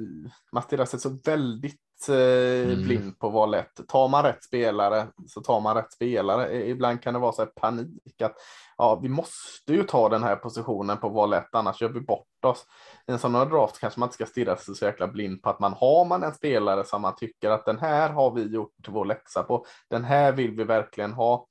[0.52, 2.82] man stirrar sig så väldigt mm.
[2.82, 3.66] blind på val 1.
[3.88, 6.68] Tar man rätt spelare så tar man rätt spelare.
[6.68, 8.36] Ibland kan det vara så här panik att
[8.76, 12.44] ja, vi måste ju ta den här positionen på val 1, annars gör vi bort
[12.44, 12.66] oss.
[13.06, 15.50] I en sån här draft kanske man inte ska stirra sig så jäkla blind på
[15.50, 18.88] att man har man en spelare som man tycker att den här har vi gjort
[18.88, 19.66] vår läxa på.
[19.88, 21.46] Den här vill vi verkligen ha.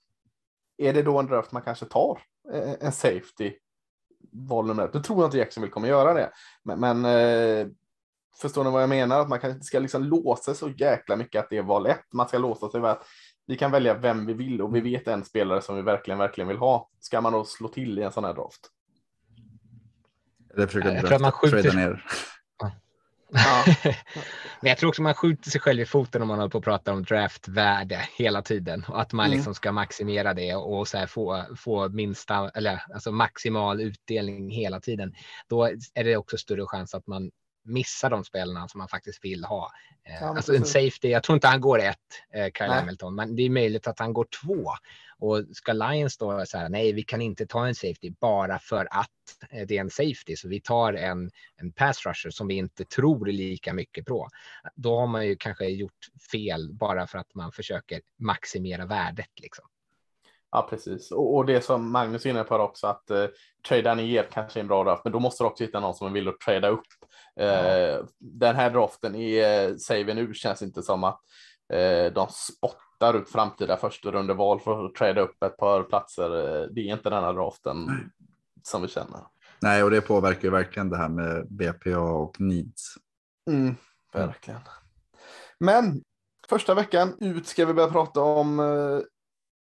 [0.78, 2.22] Är det då en draft man kanske tar
[2.54, 3.54] eh, en safety
[4.32, 4.94] val nummer ett?
[4.94, 6.32] Då tror jag inte Jackson vill kommer göra det.
[6.64, 7.68] Men, men eh,
[8.42, 9.20] Förstår ni vad jag menar?
[9.20, 12.14] Att man kanske inte ska liksom låsa så jäkla mycket att det är val ett.
[12.14, 13.08] Man ska låsa sig vid att
[13.48, 16.48] vi kan välja vem vi vill och vi vet en spelare som vi verkligen, verkligen
[16.48, 16.90] vill ha.
[17.00, 18.70] Ska man då slå till i en sån här draft?
[20.54, 21.74] Eller försöka jag tror man skjuter...
[21.74, 22.06] ner.
[23.32, 23.66] Ja.
[24.62, 26.64] Men jag tror också man skjuter sig själv i foten om man håller på att
[26.64, 29.38] prata om draftvärde hela tiden och att man mm.
[29.38, 35.14] liksom ska maximera det och så få, få minsta eller alltså maximal utdelning hela tiden.
[35.48, 35.64] Då
[35.94, 37.32] är det också större chans att man
[37.70, 39.72] missa de spelarna som man faktiskt vill ha.
[40.04, 41.98] Eh, ja, alltså en safety, jag tror inte han går ett,
[42.34, 42.80] eh, Kyle nej.
[42.80, 44.72] Hamilton, men det är möjligt att han går två.
[45.20, 49.10] Och ska Lions då säga nej, vi kan inte ta en safety bara för att
[49.50, 52.86] eh, det är en safety, så vi tar en, en pass rusher som vi inte
[52.86, 54.30] tror lika mycket på.
[54.76, 59.66] Då har man ju kanske gjort fel bara för att man försöker maximera värdet liksom.
[60.52, 61.12] Ja, precis.
[61.12, 63.26] Och, och, det som Magnus är inne på också att eh,
[63.68, 66.14] trada ner kanske är en bra draft, men då måste du också hitta någon som
[66.14, 66.88] vill att trada upp.
[67.40, 71.20] Eh, Den här draften i eh, säger vi nu känns inte som att
[71.74, 76.38] eh, de spottar ut framtida första rundeval för att trada upp ett par platser.
[76.38, 78.10] Eh, det är inte den här draften mm.
[78.64, 79.20] som vi känner.
[79.62, 82.96] Nej, och det påverkar ju verkligen det här med BPA och needs.
[83.50, 83.76] Mm,
[84.14, 84.60] verkligen.
[85.60, 86.02] Men
[86.50, 89.00] första veckan ut ska vi börja prata om eh,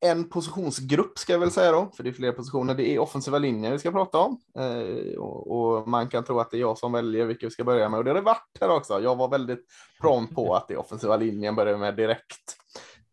[0.04, 2.76] en positionsgrupp ska jag väl säga då, för det är flera positioner.
[2.76, 6.52] Det är offensiva linjer vi ska prata om eh, och, och, man kan tro att
[6.52, 8.58] det är jag som väljer vilka vi ska börja med och det har det varit
[8.62, 9.02] här också.
[9.02, 9.66] Jag var väldigt
[10.02, 12.58] prompt på att det är offensiva linjen börjar med direkt.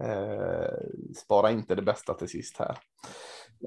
[0.05, 2.79] Eh, spara inte det bästa till sist här.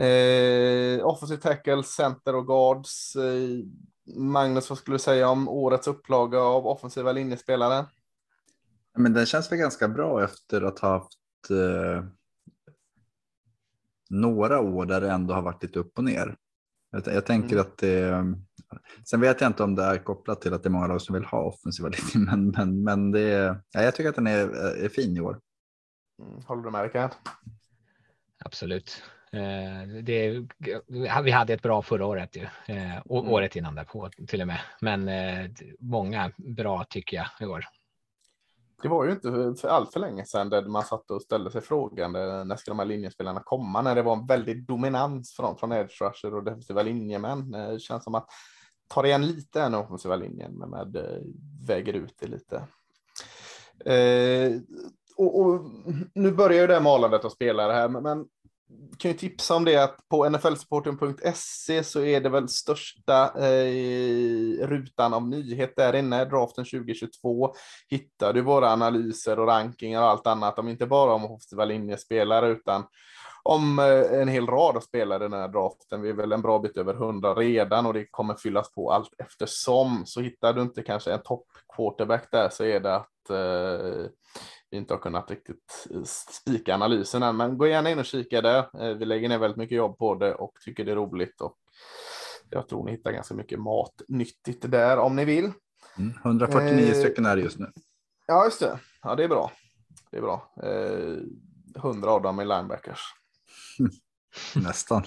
[0.08, 3.16] Eh, offensive tackle, center och guards.
[3.16, 3.66] Eh,
[4.16, 7.86] Magnus, vad skulle du säga om årets upplaga av offensiva linjespelare?
[8.98, 12.06] Men den känns väl ganska bra efter att ha haft eh,
[14.14, 16.36] några år där det ändå har varit lite upp och ner.
[16.92, 17.62] Jag, jag tänker mm.
[17.62, 18.26] att det,
[19.06, 21.14] sen vet jag inte om det är kopplat till att det är många lag som
[21.14, 24.48] vill ha offensiva linjer, men, men, men det, ja, jag tycker att den är,
[24.86, 25.40] är fin i år.
[26.22, 27.12] Mm, håller du med Rickard?
[28.46, 29.04] Absolut.
[29.32, 30.48] Eh, det,
[31.24, 32.44] vi hade ett bra förra året ju,
[32.76, 33.32] eh, och mm.
[33.32, 34.60] året innan därpå till och med.
[34.82, 37.66] Men eh, många bra tycker jag i år.
[38.84, 41.62] Det var ju inte för allt för länge sedan där man satt och ställde sig
[41.62, 43.82] frågan när ska de här linjespelarna komma?
[43.82, 47.52] När det var en väldigt dominans från, från edge rusher och defensiva linjemän.
[47.52, 48.30] Det känns som att
[48.88, 51.22] tar igen lite den offensiva linjen, men med, eh,
[51.68, 52.56] väger ut det lite.
[53.86, 54.62] Eh,
[55.18, 55.62] och, och,
[56.16, 58.26] nu börjar ju det här malandet av spelare här, men
[58.98, 65.14] kan ju tipsa om det att på nflsupporten.se så är det väl största eh, rutan
[65.14, 66.26] av nyhet där inne.
[66.26, 67.54] Draften 2022
[67.90, 70.60] hittar du våra analyser och rankingar och allt annat.
[70.60, 72.84] Om inte bara om offensiva linjespelare utan
[73.44, 76.02] om eh, en hel rad av spelare i den här draften.
[76.02, 79.14] Vi är väl en bra bit över 100 redan och det kommer fyllas på allt
[79.18, 80.04] eftersom.
[80.06, 84.06] Så hittar du inte kanske en topp quarterback där så är det att eh,
[84.78, 88.70] inte har kunnat riktigt eh, spika analysen än, men gå gärna in och kika där.
[88.82, 91.58] Eh, vi lägger ner väldigt mycket jobb på det och tycker det är roligt och
[92.50, 95.52] jag tror ni hittar ganska mycket matnyttigt där om ni vill.
[95.98, 97.72] Mm, 149 eh, stycken är det just nu.
[98.28, 98.80] Ja, just det.
[99.02, 99.52] Ja, det är bra.
[100.12, 100.54] Det är bra.
[100.64, 101.18] Eh,
[101.76, 103.00] 100 av dem är linebackers.
[104.56, 105.04] Nästan.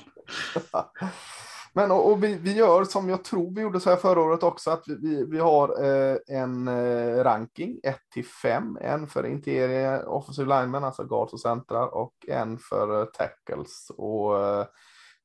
[1.76, 4.42] Men och, och vi, vi, gör som jag tror vi gjorde så här förra året
[4.42, 8.78] också, att vi, vi, vi har eh, en eh, ranking 1 till 5.
[8.80, 13.90] En för interior offensive linemen, alltså guards och centrar, och en för eh, tackles.
[13.96, 14.66] Och eh,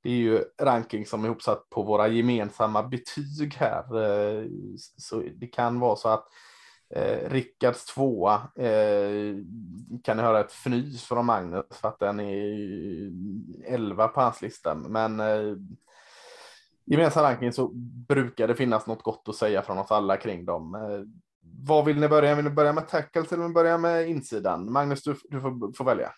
[0.03, 4.01] det är ju ranking som är ihopsatt på våra gemensamma betyg här.
[4.03, 4.45] Eh,
[4.97, 6.27] så det kan vara så att
[6.95, 9.35] Eh, Rickards tvåa eh,
[10.03, 13.11] kan ni höra ett fnys från Magnus för att den är
[13.65, 14.75] 11 på hans lista.
[14.75, 15.55] Men eh,
[16.85, 17.67] gemensam ranking så
[18.07, 20.75] brukar det finnas något gott att säga från oss alla kring dem.
[20.75, 21.21] Eh,
[21.65, 22.35] vad vill ni börja?
[22.35, 24.71] Vill ni börja med tackles eller vill ni börja med insidan?
[24.71, 26.13] Magnus, du, du får, får välja.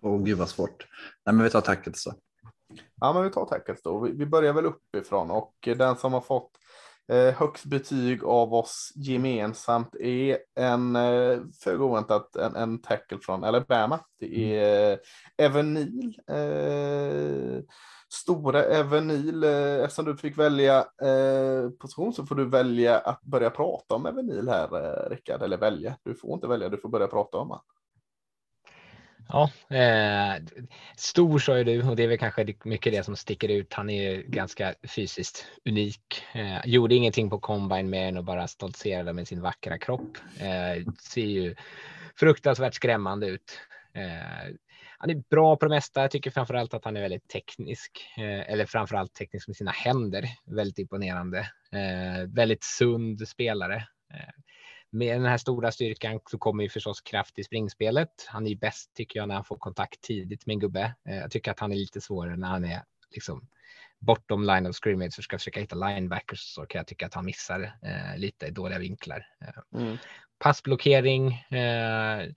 [0.00, 0.86] Åh oh, gud vad svårt.
[1.26, 2.12] Nej, men vi tar tackles då.
[2.94, 4.00] Ja, men vi tar tackles då.
[4.00, 6.50] Vi, vi börjar väl uppifrån och den som har fått
[7.10, 13.44] eh, högst betyg av oss gemensamt är en eh, föga oväntat en, en tackle från
[13.44, 14.00] Alabama.
[14.20, 14.98] Det är eh,
[15.46, 16.14] Evan Neal.
[16.28, 17.62] Eh,
[18.12, 23.50] Stora Evenil, eh, eftersom du fick välja eh, position så får du välja att börja
[23.50, 25.42] prata om Evenil här, eh, Rickard.
[25.42, 27.64] Eller välja, du får inte välja, du får börja prata om honom.
[29.32, 30.42] Ja, eh,
[30.96, 33.74] stor sa ju du och det är väl kanske mycket det som sticker ut.
[33.74, 36.22] Han är ju ganska fysiskt unik.
[36.34, 40.18] Eh, gjorde ingenting på combine mer än att bara stoltserade med sin vackra kropp.
[40.40, 41.54] Eh, ser ju
[42.16, 43.60] fruktansvärt skrämmande ut.
[43.94, 44.54] Eh,
[44.98, 46.00] han är bra på det mesta.
[46.00, 50.24] Jag tycker framförallt att han är väldigt teknisk, eh, eller framförallt teknisk med sina händer.
[50.46, 51.38] Väldigt imponerande.
[51.72, 53.76] Eh, väldigt sund spelare.
[54.14, 54.34] Eh,
[54.92, 58.10] med den här stora styrkan så kommer ju förstås kraft i springspelet.
[58.28, 60.94] Han är ju bäst tycker jag när han får kontakt tidigt med en gubbe.
[61.08, 63.48] Eh, jag tycker att han är lite svårare när han är liksom
[63.98, 67.24] bortom line of scrimmage och ska försöka hitta linebackers så kan jag tycka att han
[67.24, 69.26] missar eh, lite i dåliga vinklar.
[69.40, 69.96] Eh, mm.
[70.38, 71.32] Passblockering.
[71.32, 72.28] Eh,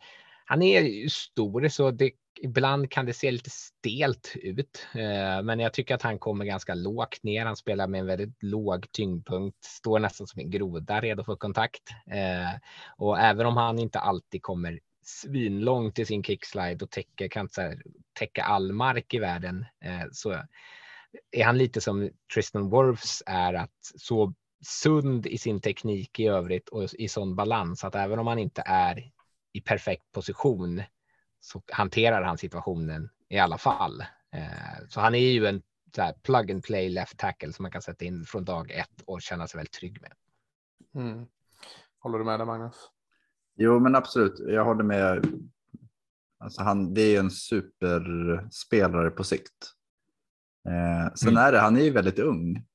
[0.46, 2.12] han är stor så det
[2.44, 6.76] ibland kan det se lite stelt ut, eh, men jag tycker att han kommer ganska
[6.76, 7.46] lågt ner.
[7.46, 11.90] Han spelar med en väldigt låg tyngdpunkt, står nästan som en groda redo för kontakt.
[12.12, 12.60] Eh,
[12.98, 17.78] och även om han inte alltid kommer svinlångt i sin kickslide och täcker, kan inte
[18.20, 20.32] täcka all mark i världen, eh, så
[21.32, 24.34] är han lite som Tristan Worfs är att så
[24.66, 28.64] sund i sin teknik i övrigt och i sån balans att även om han inte
[28.66, 29.12] är
[29.54, 30.84] i perfekt position
[31.44, 34.02] så hanterar han situationen i alla fall.
[34.32, 35.62] Eh, så han är ju en
[36.24, 39.48] plug and play left tackle som man kan sätta in från dag ett och känna
[39.48, 40.14] sig väldigt trygg med.
[41.04, 41.26] Mm.
[42.00, 42.76] Håller du med där Magnus?
[43.56, 44.40] Jo, men absolut.
[44.40, 45.26] Jag håller med.
[46.40, 49.74] Alltså han, det är en superspelare på sikt.
[50.68, 51.44] Eh, sen Mm.
[51.44, 52.66] är det, han är ju väldigt ung.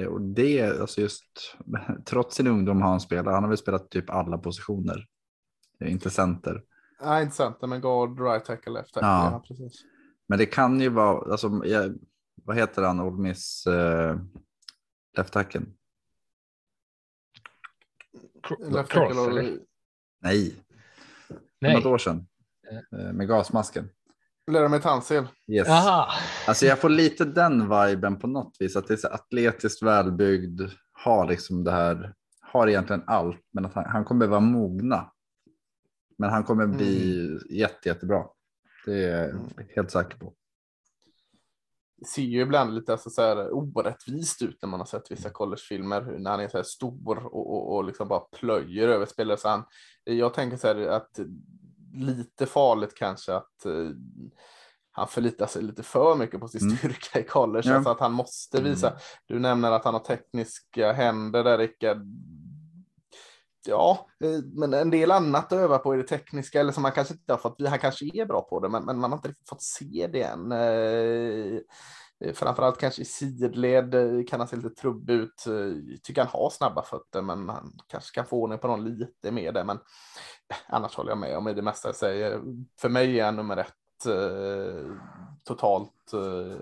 [0.00, 1.24] Eh, Och det, alltså just,
[2.06, 5.06] trots sin ungdom har han spelat, han har väl spelat typ alla positioner.
[5.80, 6.62] Eh, Inte center.
[7.04, 9.08] Nej, inte sant, men guard, right tackle, left tackle.
[9.08, 9.30] Ja.
[9.32, 9.44] Ja.
[9.48, 9.84] precis.
[10.28, 11.94] Men det kan ju vara, alltså, jag,
[12.44, 14.16] vad heter han, Old Miss eh,
[15.16, 15.74] left tacken?
[18.60, 19.58] Left Cross, tackle eller?
[20.20, 20.54] Nej,
[21.60, 21.74] Nej.
[21.74, 22.26] något år sedan.
[22.92, 23.88] Eh, med gasmasken.
[24.50, 25.24] Lära mig Tansil.
[25.48, 25.68] Yes.
[26.46, 30.60] Alltså jag får lite den viben på något vis, att det är så atletiskt välbyggd,
[30.92, 35.12] har liksom det här, har egentligen allt, men att han, han kommer vara mogna.
[36.22, 38.24] Men han kommer bli jätte, jättebra.
[38.86, 40.32] Det är jag helt säker på.
[41.96, 45.30] Det ser ju ibland lite alltså, så här, orättvist ut när man har sett vissa
[45.30, 49.36] collegefilmer, när han är så här stor och, och, och liksom bara plöjer över spelare.
[49.36, 49.64] Så han,
[50.04, 51.18] jag tänker så här att
[51.94, 53.90] lite farligt kanske att eh,
[54.90, 56.76] han förlitar sig lite för mycket på sin Mm.
[56.76, 57.68] styrka i college.
[57.68, 57.74] Ja.
[57.74, 58.92] Alltså att han måste visa.
[59.26, 61.98] Du nämner att han har tekniska händer där, Rickard.
[63.66, 66.92] Ja, eh, men en del annat att öva på i det tekniska, eller som han
[66.92, 69.28] kanske inte har fått, han kanske är bra på det, men, men man har inte
[69.28, 70.52] riktigt fått se det än.
[70.52, 71.60] Eh,
[72.24, 73.94] eh, Framförallt kanske i sidled
[74.28, 75.46] kan han se lite trubbig ut.
[75.46, 79.30] Eh, Tycker han har snabba fötter, men han kanske kan få ordning på någon lite
[79.30, 79.64] mer där.
[79.64, 79.78] Men
[80.68, 82.40] annars håller jag med om det mesta jag säger.
[82.80, 84.90] För mig är han nummer ett eh,
[85.44, 86.12] totalt.
[86.12, 86.56] Eh,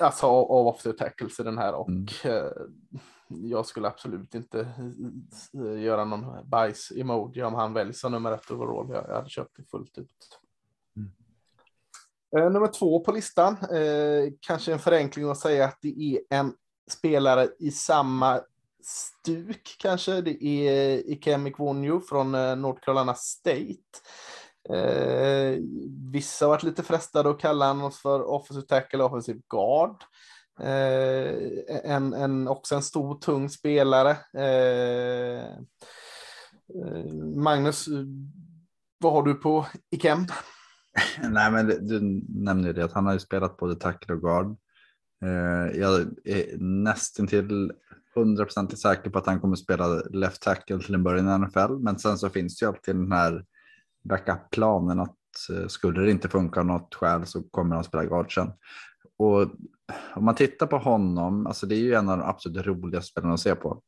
[0.00, 2.06] alltså av av offset tackles i den här och Mm.
[2.24, 2.50] eh,
[3.28, 4.68] jag skulle absolut inte
[5.54, 8.90] eh, göra någon bajs-emoji om han väljs som nummer ett overall.
[8.90, 10.40] Jag, hade köpt det fullt ut.
[12.36, 16.52] Eh, nummer två på listan, eh, kanske en förenkling att säga att det är en
[16.90, 18.40] spelare i samma
[18.82, 20.20] stuk kanske.
[20.20, 23.98] Det är Ikem Ikwonju från eh, North Carolina State.
[24.70, 25.58] Eh,
[26.12, 30.04] vissa har varit lite frestade att kalla honom för offensive tackle och offensive guard.
[30.60, 31.34] Eh,
[31.84, 34.16] en, en, också en stor, tung spelare.
[34.34, 35.44] Eh,
[36.84, 37.88] eh Magnus,
[38.98, 40.26] vad har du på Ikem?
[41.22, 44.56] Nej, men du nämnde ju det att han har ju spelat både tackle och guard.
[45.24, 47.72] Eh, jag är nästan till
[48.16, 51.98] 100% säker på att han kommer spela left tackle till en början i NFL, men
[51.98, 53.44] sen så finns det ju alltid den här
[54.04, 55.16] backup-planen att
[55.50, 58.52] eh, skulle det inte funka av något skäl så kommer han spela guard sen.
[59.18, 59.50] Och
[60.14, 63.34] om man tittar på honom, alltså det är ju en av de absolut roligaste spelarna
[63.34, 63.82] att se på.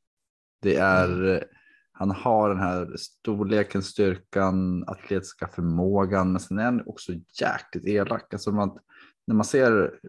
[0.62, 1.44] Det är,
[1.92, 8.32] han har den här storleken, styrkan, atletiska förmågan, men sen är han också jäkligt elak.
[8.34, 8.78] Alltså man,
[9.26, 10.00] när man ser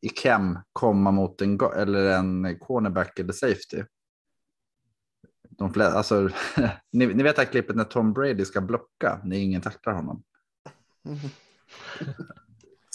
[0.00, 3.84] Ikem komma mot en, eller en cornerback eller safety.
[5.50, 6.28] De flesta, alltså,
[6.92, 10.22] ni, ni vet det här klippet när Tom Brady ska blocka när ingen tacklar honom.
[11.98, 12.51] Så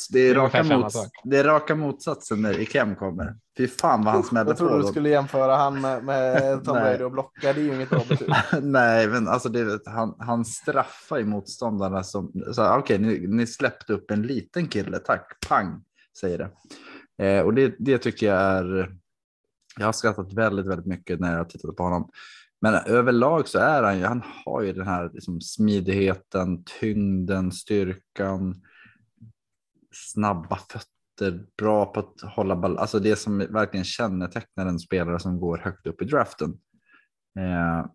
[0.09, 3.35] Det är, raka mots- det är raka motsatsen när Ikem kommer.
[3.57, 4.67] Fy fan vad han smäller Jag på.
[4.67, 6.73] trodde du skulle jämföra han med, med Tom.
[6.73, 7.53] Brady och blocka.
[7.53, 8.29] Det är ju inget bra betyg.
[8.61, 12.31] Nej, men alltså det, han, han straffar ju motståndarna som,
[12.79, 15.81] okej, ni, ni släppte upp en liten kille, tack, pang,
[16.19, 16.49] säger det.
[17.25, 18.95] Eh, och det, det tycker jag är,
[19.79, 22.09] jag har skrattat väldigt, väldigt mycket när jag har tittat på honom.
[22.61, 28.61] Men överlag så är han ju, han har ju den här liksom, smidigheten, tyngden, styrkan,
[29.93, 35.39] snabba fötter, bra på att hålla ball, alltså det som verkligen kännetecknar en spelare som
[35.39, 36.49] går högt upp i draften.
[37.39, 37.85] Eh,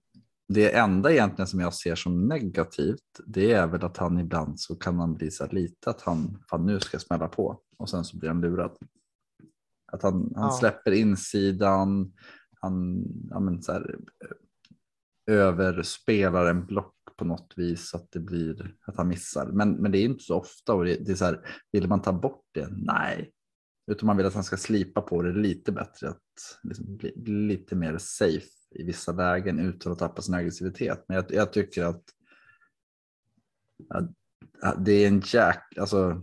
[0.48, 4.74] det enda egentligen som jag ser som negativt, det är väl att han ibland så
[4.74, 8.04] kan man bli så lite att han, fan nu ska jag smälla på och sen
[8.04, 8.76] så blir han lurad.
[9.92, 10.50] Att han, han Ja.
[10.58, 12.12] släpper insidan,
[12.60, 13.96] han ja, men så här,
[15.26, 19.46] överspelar en block på något vis så att det blir att han missar.
[19.46, 21.40] Men, men det är inte så ofta och det, det är så här,
[21.72, 22.68] vill man ta bort det?
[22.70, 23.32] Nej,
[23.86, 27.32] utan man vill att han ska slipa på det lite bättre, att liksom bli, bli
[27.32, 31.04] lite mer safe i vissa lägen utan att tappa sin aggressivitet.
[31.08, 32.04] Men jag, jag tycker att,
[33.88, 36.22] att, det är en jack, alltså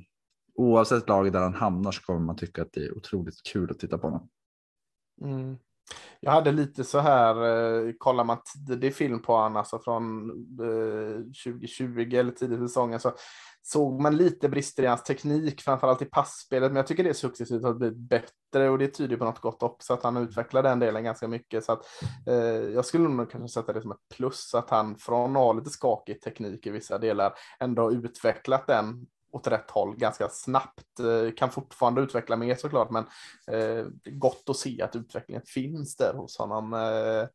[0.54, 3.80] oavsett lag där han hamnar så kommer man tycka att det är otroligt kul att
[3.80, 4.30] titta på honom.
[5.22, 5.58] Mm.
[6.20, 8.38] Jag hade lite så här, eh, kollar man
[8.68, 10.30] tidig film på honom, alltså från
[10.62, 13.24] eh, 2020 eller tidigt i säsongen, så alltså,
[13.62, 17.64] såg man lite brister i hans teknik, framförallt i passspelet, men jag tycker det successivt
[17.64, 21.04] har blivit bättre och det tyder på något gott också, att han utvecklar den delen
[21.04, 21.64] ganska mycket.
[21.64, 21.86] Så att,
[22.28, 22.36] eh,
[22.74, 25.70] jag skulle nog kanske sätta det som ett plus, att han från att ha lite
[25.70, 31.00] skakig teknik i vissa delar ändå har utvecklat den åt rätt håll ganska snabbt.
[31.00, 33.06] Eh, Kan fortfarande utveckla mer såklart, men
[33.52, 36.74] eh, gott att se att utvecklingen finns där hos honom.
[36.74, 37.28] Eh,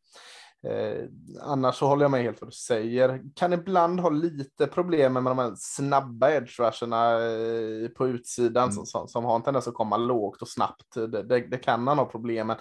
[0.67, 1.05] Eh,
[1.41, 3.23] annars så håller jag med helt vad du säger.
[3.35, 8.87] Kan ibland ha lite problem med de här snabba edge eh, på utsidan mm.
[8.87, 10.95] som, som, har en tendens att komma lågt och snabbt.
[10.95, 12.57] Det, det, det kan han ha problem med.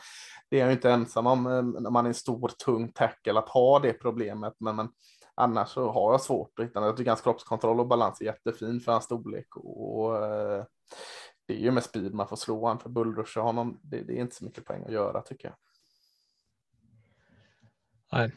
[0.50, 1.44] Det är jag inte ensam om
[1.80, 4.54] när man är en stor tung tackle att ha det problemet.
[4.60, 4.90] Men, men
[5.36, 8.80] annars så har jag svårt att hitta Jag tycker hans kroppskontroll och balans är jättefin
[8.80, 9.56] för hans storlek.
[9.56, 10.66] Och, eh,
[11.48, 13.80] det är ju med speed man får slå honom för bullrusha honom.
[13.84, 15.58] Det, det är inte så mycket poäng att göra tycker jag.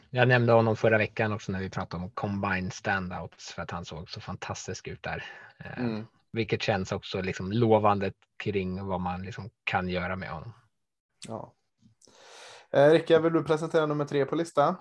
[0.09, 3.85] Jag nämnde honom förra veckan också när vi pratade om combine standouts för att han
[3.85, 5.23] såg så fantastisk ut där.
[5.59, 6.05] Eh, mm.
[6.31, 10.53] Vilket känns också liksom lovande kring vad man liksom kan göra med honom.
[11.27, 11.53] Ja.
[12.71, 14.75] Eh, Rickard, vill du presentera nummer tre på listan?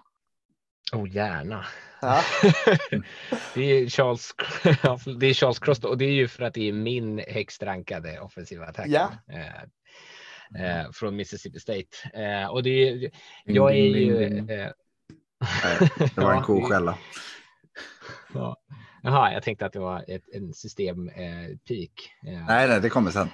[0.92, 1.64] Oh, gärna.
[2.00, 2.22] Ja.
[3.54, 4.34] det, är Charles,
[5.20, 8.20] det är Charles Cross och det är ju för att det är min högst rankade
[8.20, 8.86] offensiva attack.
[8.88, 9.10] Ja.
[9.32, 9.62] Eh,
[10.62, 11.88] eh, från Mississippi State.
[12.14, 13.10] Eh, och det är,
[13.44, 14.26] jag är ju...
[14.26, 14.70] Eh,
[15.64, 16.98] Nej, det var en koskälla.
[18.34, 18.56] Ja.
[19.02, 22.10] Jaha, jag tänkte att det var ett, en systempeak.
[22.26, 23.28] Eh, nej, nej, det kommer sen.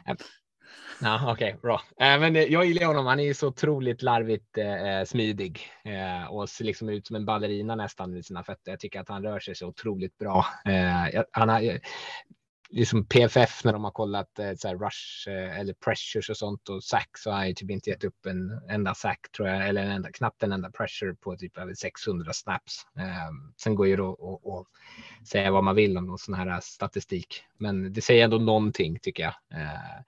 [1.01, 1.83] Ja, Okej, okay, bra.
[2.01, 3.07] Äh, men eh, jag gillar honom.
[3.07, 7.25] Han är så otroligt larvigt eh, eh, smidig eh, och ser liksom ut som en
[7.25, 8.73] ballerina nästan i sina fötter.
[8.73, 10.47] Jag tycker att han rör sig så otroligt bra.
[10.65, 11.81] Eh, han har,
[12.73, 16.85] liksom PFF när de har kollat eh, så rush eh, eller pressures och sånt och
[16.85, 19.91] sack så har jag typ inte gett upp en enda sack tror jag eller en
[19.91, 22.87] enda, knappt en enda pressure på typ över 600 snaps.
[22.99, 23.31] Eh,
[23.63, 27.93] sen går ju då att säga vad man vill om någon sån här statistik, men
[27.93, 29.61] det säger ändå någonting tycker jag.
[29.61, 30.01] Eh,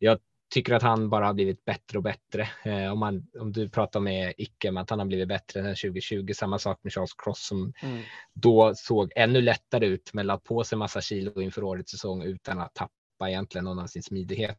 [0.00, 0.18] jag
[0.54, 2.48] tycker att han bara har blivit bättre och bättre.
[2.64, 5.66] Eh, om, man, om du pratar med Icke om att han har blivit bättre än
[5.66, 8.02] 2020, samma sak med Charles Cross som mm.
[8.32, 12.60] då såg ännu lättare ut men la på sig massa kilo inför årets säsong utan
[12.60, 14.58] att tappa egentligen någon av sin smidighet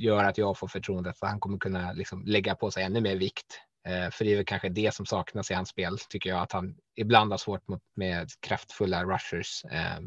[0.00, 3.16] gör att jag får förtroendet för han kommer kunna liksom lägga på sig ännu mer
[3.16, 3.60] vikt.
[3.86, 6.52] Eh, för det är väl kanske det som saknas i hans spel, tycker jag, att
[6.52, 7.64] han ibland har svårt
[7.94, 9.64] med kraftfulla rushers.
[9.64, 10.00] Eh,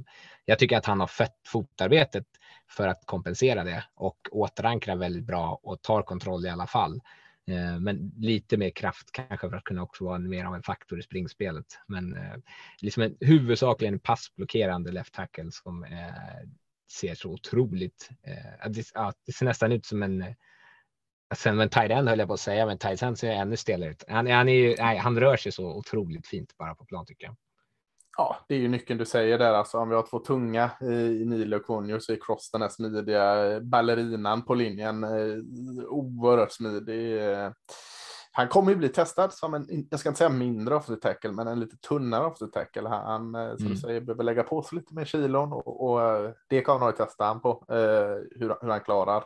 [0.45, 2.25] jag tycker att han har fött fotarbetet
[2.69, 7.01] för att kompensera det och återankrar väldigt bra och tar kontroll i alla fall.
[7.47, 10.99] Eh, men lite mer kraft kanske för att kunna också vara mer av en faktor
[10.99, 11.65] i springspelet.
[11.87, 12.17] Men
[12.81, 15.85] liksom en huvudsakligen passblockerande left tackle som
[16.91, 18.09] ser så otroligt.
[18.69, 18.83] Det
[19.33, 20.35] ser nästan ut som en
[21.35, 23.89] Sen en tight end höll jag på att säga, men tight end ser ännu stelare
[23.89, 24.03] ut.
[24.07, 27.25] Han, han, är ju, nej, han rör sig så otroligt fint bara på plan tycker
[27.25, 27.35] jag
[28.19, 29.53] ja, det är ju nyckeln du säger där.
[29.53, 32.69] Alltså, om vi har två tunga i Nilo och Konjo så är Cross den här
[32.69, 35.03] smidiga ballerinan på linjen.
[35.03, 35.37] Eh,
[35.87, 37.19] oerhört smidig.
[38.31, 41.47] Han kommer ju bli testad som en, jag ska inte säga mindre offensive tackle, men
[41.47, 42.89] en lite tunnare offensive tackle.
[42.89, 43.73] Han, eh, som mm.
[43.73, 46.89] du säger, behöver lägga på sig lite mer kilon och, och eh, det kommer han
[46.89, 47.63] att testa han på,
[48.35, 49.23] hur, hur han klarar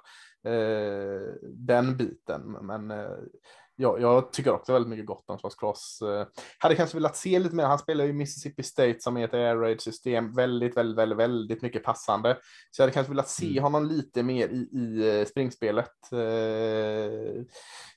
[1.43, 2.57] den biten.
[2.61, 2.91] Men
[3.75, 6.01] ja, jag tycker också väldigt mycket gott om Charles Cross.
[6.01, 6.27] Eh,
[6.57, 7.63] hade kanske velat se lite mer.
[7.63, 10.33] Han spelar ju Mississippi State som är ett air raid system.
[10.33, 12.37] Väldigt, väldigt, väldigt, väldigt mycket passande.
[12.71, 13.63] Så jag hade kanske velat se mm.
[13.63, 16.11] honom lite mer i, i eh, springspelet.
[16.11, 17.43] Eh,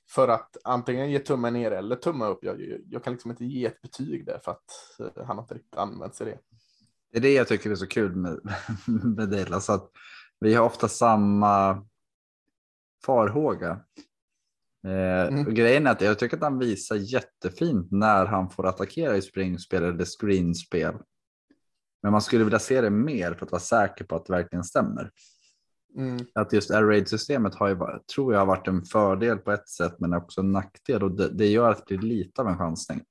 [0.09, 2.39] för att antingen ge tummen ner eller tumma upp.
[2.41, 4.71] Jag, jag kan liksom inte ge ett betyg där för att
[5.27, 6.39] han har inte riktigt använt sig det.
[7.11, 8.39] Det är det jag tycker är så kul med,
[9.17, 9.91] med Delas, att
[10.39, 11.83] vi har ofta samma
[13.05, 13.79] farhåga.
[14.87, 15.53] Eh, mm.
[15.53, 19.83] Grejen är att jag tycker att han visar jättefint när han får attackera i springspel
[19.83, 20.95] eller screenspel.
[22.03, 24.63] Men man skulle vilja se det mer för att vara säker på att det verkligen
[24.63, 25.11] stämmer.
[25.97, 26.25] Mm.
[26.33, 27.77] Att just air raid systemet har ju,
[28.15, 31.29] tror jag har varit en fördel på ett sätt men också en nackdel och det,
[31.29, 33.01] det gör att det blir lite av en chansning.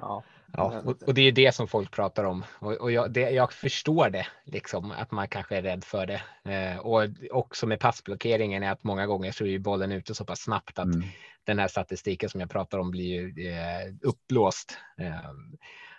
[0.00, 0.24] Ja.
[0.52, 3.52] Ja, och, och, det är det som folk pratar om och, och jag, det, jag,
[3.52, 6.22] förstår det liksom att man kanske är rädd för det.
[6.52, 10.24] Eh, och också med passblockeringen är att många gånger så är ju bollen ute så
[10.24, 11.02] pass snabbt att mm.
[11.44, 14.78] den här statistiken som jag pratar om blir eh, uppblåst.
[15.00, 15.30] Eh,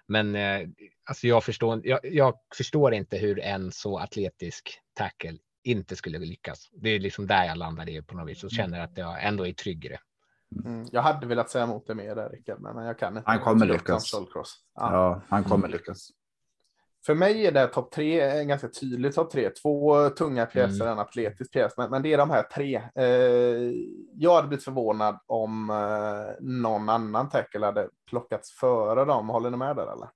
[0.08, 0.68] men eh,
[1.06, 6.70] alltså jag, förstår, jag, jag, förstår inte hur en så atletisk tackle inte skulle lyckas.
[6.72, 9.48] Det är liksom där jag landar i på något vis och känner att jag ändå
[9.48, 10.00] är tryggare.
[10.66, 10.86] Mm.
[10.92, 13.30] Jag hade velat säga emot det mer där Rickard, men jag kan inte.
[13.30, 14.14] Han kommer lyckas.
[14.14, 14.54] Ja.
[14.76, 15.22] ja.
[15.30, 15.72] han kommer mm.
[15.72, 16.10] lyckas.
[17.06, 19.50] För mig är det topp tre en ganska tydlig topp tre.
[19.50, 20.94] Två tunga pjäser, mm.
[20.94, 22.76] en atletisk pjäs, men, men, det är de här tre.
[22.96, 23.74] Eh,
[24.14, 29.30] jag hade blivit förvånad om eh, någon annan tackle hade plockats före dem.
[29.30, 30.10] Håller ni med där eller?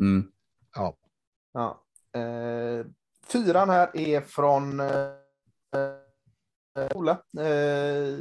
[0.00, 0.26] Mm.
[0.74, 0.96] Ja.
[1.52, 1.82] ja.
[2.20, 2.86] Eh,
[3.26, 5.08] fyran här är från eh,
[6.94, 7.10] Ola.
[7.12, 8.18] Eh,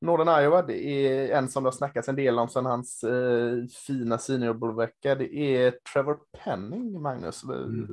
[0.00, 3.64] Northern Iowa, det är en som det har snackats en del om sedan hans eh,
[3.86, 5.14] fina seniorvecka.
[5.14, 7.88] Det är Trevor Penning, Magnus, mm.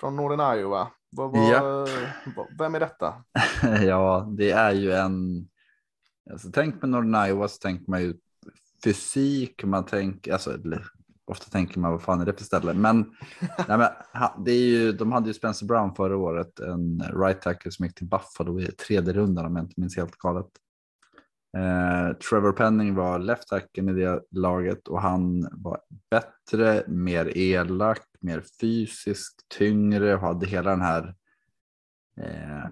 [0.00, 0.90] från Northern Iowa.
[1.10, 1.86] Vad, vad, ja.
[2.58, 3.24] vem är detta?
[3.82, 5.48] ja, det är ju en...
[6.30, 8.14] Alltså, tänk på Northern Iowa så tänker man ju
[8.84, 10.56] fysik, man tänker, alltså,
[11.30, 13.14] ofta tänker man vad fan är det för ställe, men,
[13.68, 13.88] nej, men
[14.44, 17.94] det är ju, de hade ju Spencer Brown förra året, en right tackle som gick
[17.94, 20.46] till Buffalo i tredje rundan om jag inte minns helt galet.
[21.56, 28.02] Eh, Trevor Penning var left tacken i det laget och han var bättre, mer elak,
[28.20, 31.14] mer fysisk, tyngre och hade hela den här
[32.20, 32.66] eh,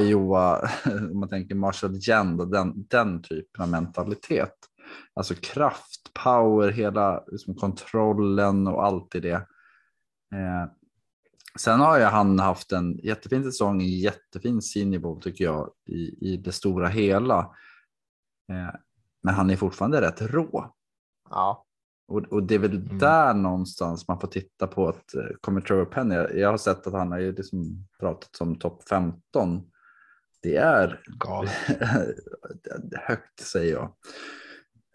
[0.00, 0.68] Iowa,
[1.10, 4.54] om man tänker Marshall Janda, den, den typen av mentalitet.
[5.14, 9.46] Alltså kraft, power, hela liksom, kontrollen och allt i det.
[10.34, 10.70] Eh,
[11.58, 16.32] sen har ju han haft en jättefin säsong, en jättefin senior bowl tycker jag i,
[16.32, 17.38] i det stora hela.
[18.52, 18.74] Eh,
[19.22, 20.74] men han är fortfarande rätt rå.
[21.30, 21.66] Ja,
[22.08, 22.98] Och, och det är väl Mm.
[22.98, 26.14] där någonstans man får titta på att eh, kommer Trevor Penny.
[26.14, 29.62] Jag har sett att han har ju liksom pratat som topp 15.
[30.42, 31.00] Det är
[33.06, 33.94] högt säger jag.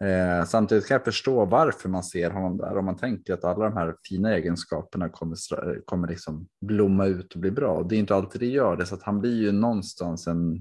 [0.04, 2.78] Eh, samtidigt kan jag förstå varför man ser honom där.
[2.78, 5.36] Om man tänker att alla de här fina egenskaperna kommer,
[5.84, 7.72] kommer liksom blomma ut och bli bra.
[7.72, 8.86] Och det är inte alltid det gör det.
[8.86, 10.54] Så att han blir ju någonstans en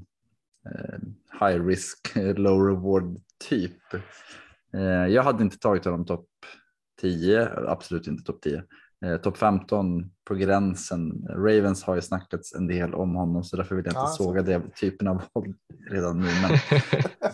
[0.65, 0.99] eh,
[1.39, 3.19] high risk, low reward
[3.49, 3.93] typ.
[4.73, 6.29] Eh, jag hade inte tagit honom topp
[7.01, 8.63] 10, absolut inte topp 10.
[9.05, 11.27] Eh, topp 15 på gränsen.
[11.29, 14.23] Ravens har ju snackats en del om honom så därför vill jag inte så.
[14.23, 15.53] såga det typen av val
[15.89, 16.27] redan nu.
[16.41, 16.51] Men,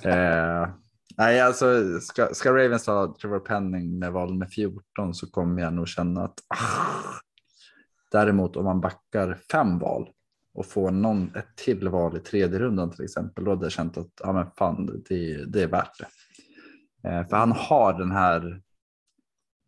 [0.63, 0.69] eh,
[1.17, 5.73] nej, alltså ska, ska Ravens ha Trevor Penning med val med 14 så kommer jag
[5.73, 7.19] nog känna att ah.
[8.11, 10.09] däremot om man backar fem val
[10.53, 13.97] och får någon, ett till val i tredje rundan till exempel, då hade jag känt
[13.97, 16.07] att ja, men fan, det, det är värt det.
[17.09, 18.61] Eh, för han har den här,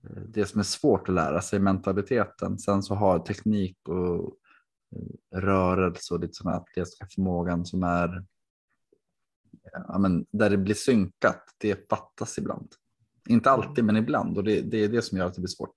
[0.03, 2.59] eh, det som är svårt att lära sig, mentaliteten.
[2.59, 4.37] Sen så har teknik och
[4.95, 8.25] eh, rörelse och lite sån här atletiska förmågan som är,
[9.87, 12.67] ja, men där det blir synkat, det fattas ibland.
[13.29, 15.75] Inte alltid, men ibland och det, det är det som gör att det blir svårt.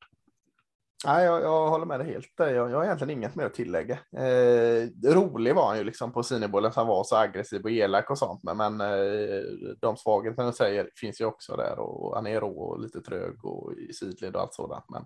[1.05, 2.33] Nej, jag, jag håller med dig helt.
[2.37, 3.99] Jag, jag har egentligen inget mer att tillägga.
[4.17, 8.19] Eh, rolig var han ju liksom på Cinebollen, han var så aggressiv och elak och
[8.19, 8.43] sånt.
[8.43, 9.43] Men, men eh,
[9.81, 13.45] de svagheterna du säger finns ju också där och han är rå och lite trög
[13.45, 14.85] och i sidled och allt sådant.
[14.89, 15.05] Men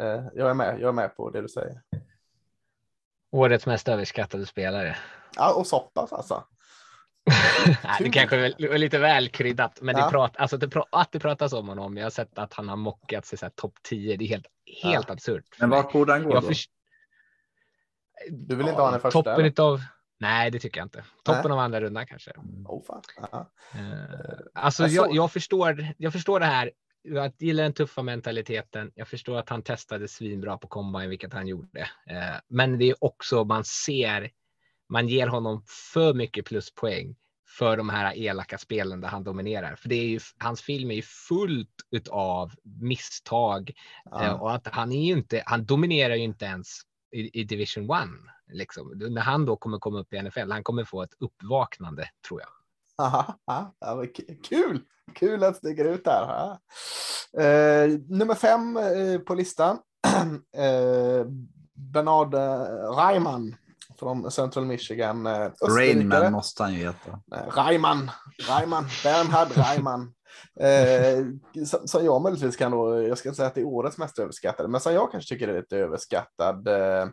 [0.00, 0.80] eh, jag är med.
[0.80, 1.82] Jag är med på det du säger.
[3.30, 4.96] Årets mest överskattade spelare.
[5.36, 6.44] Ja, och så pass alltså.
[7.66, 10.04] Nej, det kanske är lite väl kryddat, men Ja.
[10.04, 11.96] det prat, alltså det, pra- att det pratas om honom.
[11.96, 14.16] Jag har sett att han har mockat sig topp 10.
[14.16, 14.46] Det är helt,
[14.82, 15.44] helt absurt.
[15.54, 16.48] för Men vart borde han gå jag då?
[16.48, 16.68] förs-
[18.30, 19.44] Du vill inte ha den första, Toppen eller?
[19.44, 19.80] utav.
[20.20, 21.04] Nej, det tycker jag inte.
[21.24, 21.52] Toppen Nej.
[21.52, 22.30] av andra rundan kanske.
[22.64, 23.02] Oh, fan.
[23.32, 23.50] Ja.
[23.74, 26.70] Eh, alltså, jag jag, jag, förstår, jag förstår det här.
[27.02, 28.92] Jag gillar den tuffa mentaliteten.
[28.94, 31.80] Jag förstår att han testade svinbra på combine, vilket han gjorde.
[32.06, 34.30] Eh, men det är också man ser.
[34.92, 35.62] Man ger honom
[35.94, 37.16] för mycket pluspoäng
[37.58, 39.76] för de här elaka spelen där han dominerar.
[39.76, 43.72] För det är ju, hans film är ju fullt utav misstag
[44.04, 44.24] Ja.
[44.24, 46.68] Eh, och att han är ju inte, han dominerar ju inte ens
[47.12, 48.08] i, i division 1.
[48.52, 48.92] Liksom.
[49.10, 52.48] När han då kommer komma upp i NFL, han kommer få ett uppvaknande tror jag.
[53.06, 53.38] Aha,
[54.16, 54.80] k- kul!
[55.14, 56.50] Kul att det stiger ut där.
[57.38, 59.78] Eh, nummer fem eh, på listan.
[60.56, 61.26] eh,
[61.74, 62.34] Bernard
[62.98, 63.56] Reimann
[64.02, 65.26] från Central Michigan.
[65.26, 65.48] Eh.
[65.68, 67.20] Rainman måste han ju heta.
[67.56, 68.10] Reimann,
[68.48, 70.12] Reimann, Bernhard Reimann.
[70.60, 71.24] Eh,
[71.66, 74.18] som, som jag möjligtvis kan då, jag ska inte säga att det är årets mest
[74.18, 76.68] överskattade, men som jag kanske tycker är lite överskattad.
[76.68, 77.06] Eh,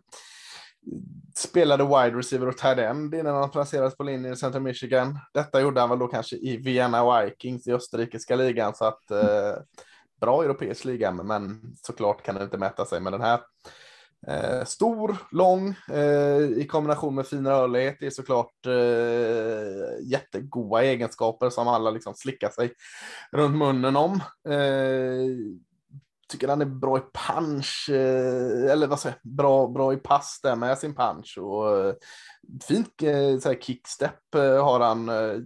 [1.37, 5.19] spelade wide receiver och tight end innan han placerades på linjen i Central Michigan.
[5.33, 9.53] Detta gjorde han väl då kanske i Vienna Vikings i österrikiska ligan, så att eh,
[10.21, 13.39] bra europeisk liga, men såklart kan det inte mäta sig med den här.
[14.28, 17.97] Eh, stor, lång eh, i kombination med fin rörlighet.
[17.99, 22.74] Det är såklart eh, jättegoda egenskaper som alla liksom slickar sig
[23.32, 24.13] runt munnen om.
[24.49, 25.36] Eh,
[26.30, 30.39] tycker han är bra i punch, eh, eller vad säger jag, bra, bra i pass
[30.43, 31.38] där med sin punch.
[31.41, 31.93] Och, eh,
[32.67, 33.03] fint
[33.45, 35.38] eh, kickstep eh, har han eh,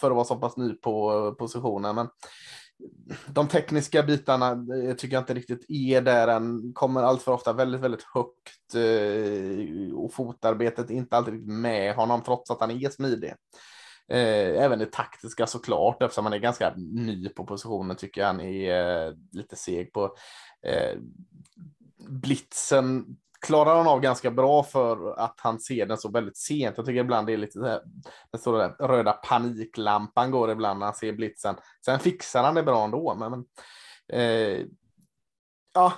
[0.00, 1.94] för att vara så pass ny på eh, positionen.
[1.94, 2.08] Men
[3.26, 6.72] de tekniska bitarna eh, tycker jag inte riktigt är där än.
[6.72, 12.22] Kommer allt för ofta väldigt, väldigt högt eh, och fotarbetet är inte alltid med honom
[12.22, 13.34] trots att han är smidig.
[14.08, 18.40] Eh, även det taktiska såklart eftersom han är ganska ny på positionen tycker jag han
[18.40, 20.16] är lite seg på.
[22.08, 26.76] Blitzen klarar han av ganska bra för att han ser den så väldigt sent.
[26.76, 27.80] Jag tycker ibland det är lite så här,
[28.32, 31.56] den där röda paniklampan går ibland när han ser blitzen.
[31.84, 33.14] Sen fixar han det bra ändå.
[33.14, 33.44] Men, men,
[34.08, 34.66] eh,
[35.74, 35.92] ja,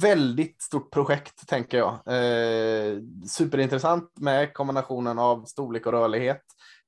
[0.00, 1.92] väldigt stort projekt tänker jag.
[1.92, 2.98] Eh,
[3.28, 6.42] superintressant med kombinationen av storlek och rörlighet.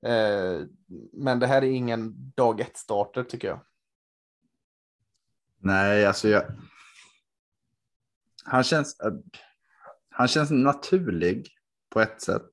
[0.06, 0.60] Eh,
[1.12, 3.60] men det här är ingen dag ett starter tycker jag.
[5.60, 6.42] Nej, alltså jag.
[8.44, 8.96] Han känns
[10.18, 11.48] eh, Han känns naturlig
[11.90, 12.50] på ett sätt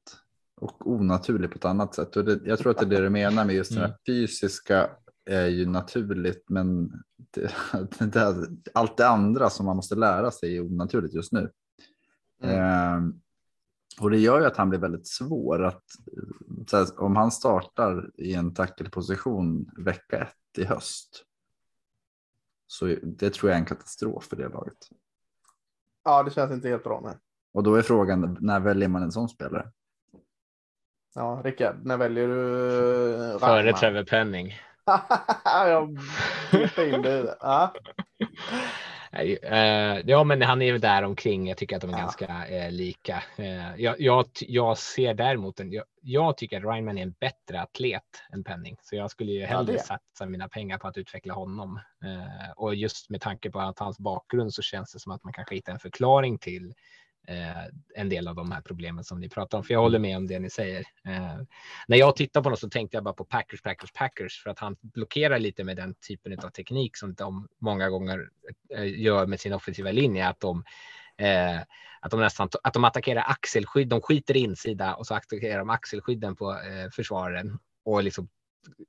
[0.56, 2.16] och onaturlig på ett annat sätt.
[2.16, 4.90] Och det, jag tror att det är det du menar med just det här fysiska
[5.26, 7.54] är ju naturligt, men det,
[8.00, 11.52] det, allt det andra som man måste lära sig är onaturligt just nu.
[12.42, 13.22] Ehm,
[14.00, 15.84] och det gör ju att han blir väldigt svår att
[16.72, 21.26] här, om han startar i en tackelposition vecka ett i höst.
[22.68, 24.78] Så det tror jag är en katastrof för det laget.
[26.04, 27.02] Ja, det känns inte helt bra.
[27.04, 27.16] Nej.
[27.56, 29.72] Och då är frågan när väljer man en sån spelare?
[31.16, 33.32] Ja, Rickard, när väljer du?
[33.34, 33.74] eh, Före?
[33.74, 34.54] Trevor Penning.
[35.46, 35.90] jag
[36.96, 37.38] in det.
[37.40, 37.74] Ja.
[39.12, 41.48] Nej, eh, ja, men han är ju där omkring.
[41.48, 42.00] Jag tycker att de är Ja.
[42.00, 43.24] ganska eh, lika.
[43.38, 47.62] Eh, jag, jag, jag ser däremot en, jag, jag tycker att Ryman är en bättre
[47.62, 48.04] atlet
[48.34, 49.80] än Penning, så jag skulle ju hellre det.
[49.80, 51.80] satsa mina pengar på att utveckla honom.
[52.06, 55.34] Eh, och just med tanke på att hans bakgrund så känns det som att man
[55.34, 56.74] kanske hittar en förklaring till
[57.96, 59.64] en del av de här problemen som ni pratar om.
[59.64, 60.80] För jag håller med om det ni säger.
[60.80, 61.38] Eh,
[61.88, 64.60] när jag tittar på något så tänkte jag bara på Packers, Packers, Packers för att
[64.60, 68.30] han blockerar lite med den typen av teknik som de många gånger
[68.76, 70.28] eh, gör med sin offensiva linje.
[70.28, 70.64] Att de,
[71.18, 71.60] eh,
[72.00, 73.88] att de nästan att de attackerar axelskydd.
[73.88, 78.28] De skiter i insida och så attackerar de axelskydden på eh, försvararen och liksom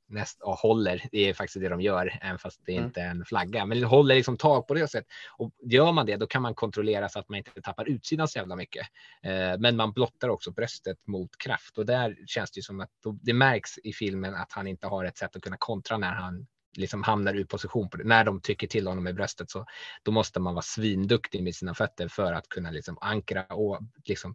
[0.09, 1.03] näst, och håller.
[1.13, 2.85] Det är faktiskt det de gör, även fast det Mm.
[2.85, 3.67] inte är en flagga.
[3.67, 5.09] Men håller liksom tag på det sättet.
[5.39, 8.39] Och gör man det, då kan man kontrollera så att man inte tappar utsidan så
[8.39, 8.87] jävla mycket.
[9.23, 12.91] Eh, men man blottar också bröstet mot kraft och där känns det ju som att
[13.23, 16.47] det märks i filmen att han inte har ett sätt att kunna kontra när han
[16.77, 18.05] liksom hamnar ur position på det.
[18.05, 19.67] När de trycker till honom i bröstet så
[20.03, 24.35] då måste man vara svinduktig med sina fötter för att kunna liksom ankra och liksom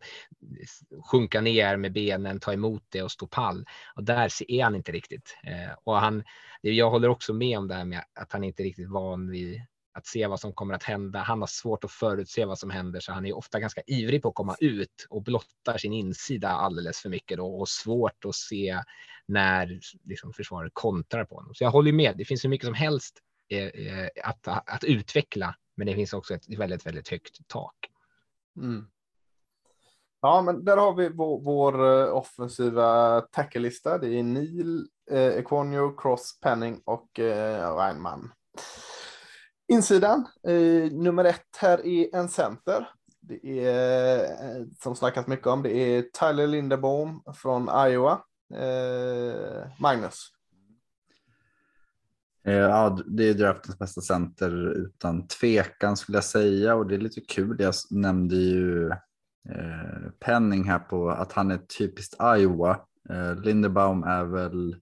[1.11, 3.65] sjunka ner med benen, ta emot det och stå pall.
[3.95, 5.37] Och där är han inte riktigt.
[5.43, 6.23] Eh, och han,
[6.61, 9.61] jag håller också med om det här med att han inte är riktigt van vid
[9.93, 11.19] att se vad som kommer att hända.
[11.19, 14.29] Han har svårt att förutse vad som händer, så han är ofta ganska ivrig på
[14.29, 18.79] att komma ut och blottar sin insida alldeles för mycket då, och svårt att se
[19.25, 21.53] när liksom, försvaret kontrar på honom.
[21.55, 22.17] Så jag håller med.
[22.17, 23.19] Det finns hur mycket som helst
[23.49, 27.75] eh, eh, att, att utveckla, men det finns också ett väldigt, väldigt högt tak.
[28.57, 28.87] Mm.
[30.21, 33.97] Ja, men där har vi vår, vår eh, offensiva tackelista.
[33.97, 38.31] Det är Neil, eh, Equonio, Cross, Penning och eh, Reinman.
[39.71, 42.89] Insidan, eh, nummer ett här är en center.
[43.19, 48.21] Det är, eh, som snackas mycket om, det är Tyler Linderbaum från Iowa.
[48.53, 50.27] Eh, Magnus.
[52.45, 56.99] Eh, ja, det är draftens bästa center utan tvekan skulle jag säga och det är
[56.99, 57.55] lite kul.
[57.59, 58.89] Jag nämnde ju
[59.49, 62.79] eh, Penning här på att han är typiskt Iowa.
[63.09, 64.75] Eh, Linderbaum är väl,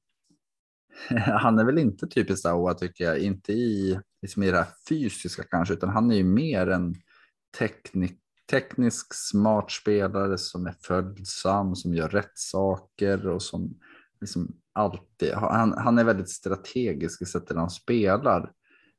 [1.26, 5.44] han är väl inte typiskt Iowa tycker jag, inte i, liksom i det här fysiska
[5.44, 6.96] kanske, utan han är ju mer en
[7.60, 8.20] teknik,
[8.50, 13.80] teknisk smart spelare som är följsam, som gör rätt saker och som
[14.22, 18.52] liksom alltid, han, han är väldigt strategisk i sättet han spelar.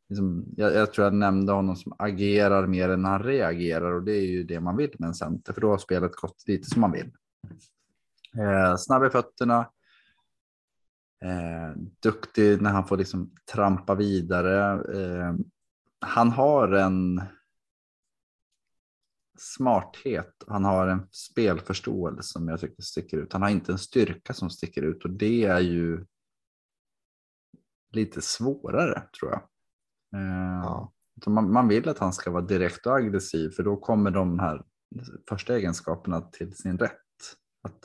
[0.09, 4.13] Liksom, jag, jag tror jag nämnde honom som agerar mer än han reagerar och det
[4.13, 6.81] är ju det man vill med en center för då har spelet gått lite som
[6.81, 7.11] man vill.
[8.39, 9.67] Eh, snabb i fötterna.
[11.25, 14.83] Eh, duktig när han får liksom trampa vidare.
[15.01, 15.35] Eh,
[16.01, 17.23] han har en
[19.39, 20.45] smarthet.
[20.47, 23.33] Han har en spelförståelse som jag tycker sticker ut.
[23.33, 26.07] Han har inte en styrka som sticker ut och det är ju
[27.93, 29.43] lite svårare tror jag.
[30.21, 30.93] Eh, Ja.
[31.27, 34.65] man, man vill att han ska vara direkt och aggressiv för då kommer de här
[35.29, 36.93] första egenskaperna till sin rätt.
[37.63, 37.79] Att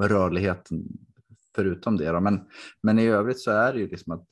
[0.00, 0.84] rörligheten
[1.54, 2.12] förutom det.
[2.12, 2.20] Då.
[2.20, 2.40] Men,
[2.82, 4.24] men i övrigt så är det ju liksom att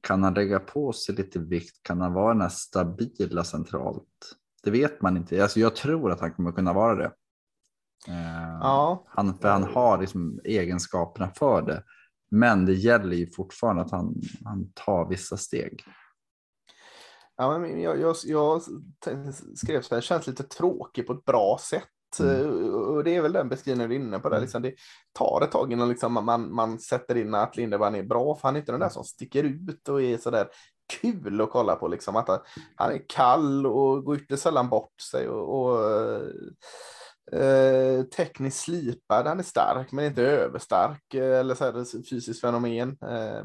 [0.00, 1.82] kan han lägga på sig lite vikt?
[1.82, 4.36] Kan han vara den här stabila centralt?
[4.62, 5.42] Det vet man inte.
[5.42, 7.12] Alltså jag tror att han kommer kunna vara det.
[8.08, 9.04] Eh, Ja.
[9.08, 11.82] han, för han har liksom egenskaperna för det.
[12.30, 15.84] Men det gäller ju fortfarande att han, han tar vissa steg.
[17.36, 18.62] Ja, men jag, jag, jag
[19.56, 21.88] skrev så här, känns lite tråkig på ett bra sätt.
[22.20, 22.64] Mm.
[22.64, 24.28] Eh, Och det är väl den beskrivningen du är inne på.
[24.28, 24.36] Där.
[24.36, 24.42] Mm.
[24.42, 24.74] Liksom det
[25.12, 28.56] tar ett tag innan liksom man, man sätter in att Lindemann är bra, för han
[28.56, 30.48] är inte den där som sticker ut och är så där
[31.00, 31.88] kul att kolla på.
[31.88, 32.16] Liksom.
[32.16, 32.40] Att han-
[32.76, 35.28] han är kall och går ytterst sällan bort sig.
[35.28, 35.80] Och, och
[37.32, 42.98] eh, tekniskt slipad, han är stark men inte överstark eh, eller så här, fysiskt fenomen.
[43.02, 43.42] Eh,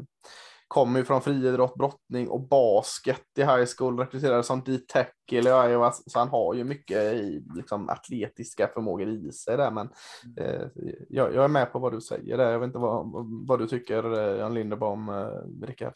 [0.72, 5.92] kommer ju från friidrott, brottning och basket i high school, rekryterades som D-tackle i Iowa,
[5.92, 9.88] så han har ju mycket i liksom, atletiska förmågor i sig där, men
[10.36, 10.62] eh,
[11.08, 12.52] jag, jag är med på vad du säger där.
[12.52, 13.10] Jag vet inte vad,
[13.48, 15.94] vad du tycker, eh, Jan Linderbaum, eh, Rickard.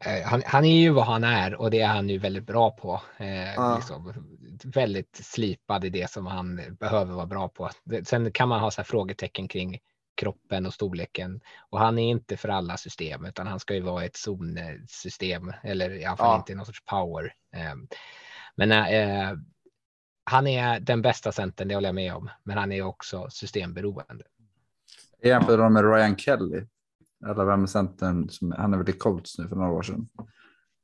[0.00, 2.70] Eh, han, han, är ju vad han är och det är han ju väldigt bra
[2.70, 3.00] på.
[3.16, 3.76] Eh, ja.
[3.76, 4.12] liksom,
[4.64, 7.70] väldigt slipad i det som han behöver vara bra på.
[8.04, 9.78] Sen kan man ha så här frågetecken kring
[10.18, 11.40] kroppen och storleken
[11.70, 15.90] och han är inte för alla system utan han ska ju vara ett zonsystem eller
[15.90, 16.36] i alla fall Ja.
[16.38, 17.34] inte någon sorts power.
[17.54, 17.74] Eh,
[18.56, 19.38] men eh,
[20.24, 24.24] han är den bästa centern, det håller jag med om, men han är också systemberoende.
[25.22, 26.66] Jämför dem med Ryan Kelly.
[27.26, 28.28] Eller vem är centern?
[28.28, 30.08] Som, han är väl i Colts nu för några år sedan.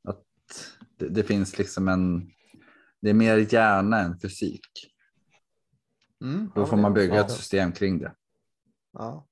[0.08, 0.22] Att
[0.98, 2.30] det, det finns liksom en.
[3.00, 4.70] Det är mer hjärna än fysik.
[6.22, 8.12] Mm, Då får man bygga ett system kring det.
[8.94, 9.26] Ja.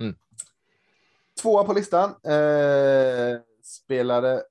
[0.00, 0.14] Mm.
[1.42, 2.10] Tvåa på listan.
[2.10, 4.42] Eh, spelade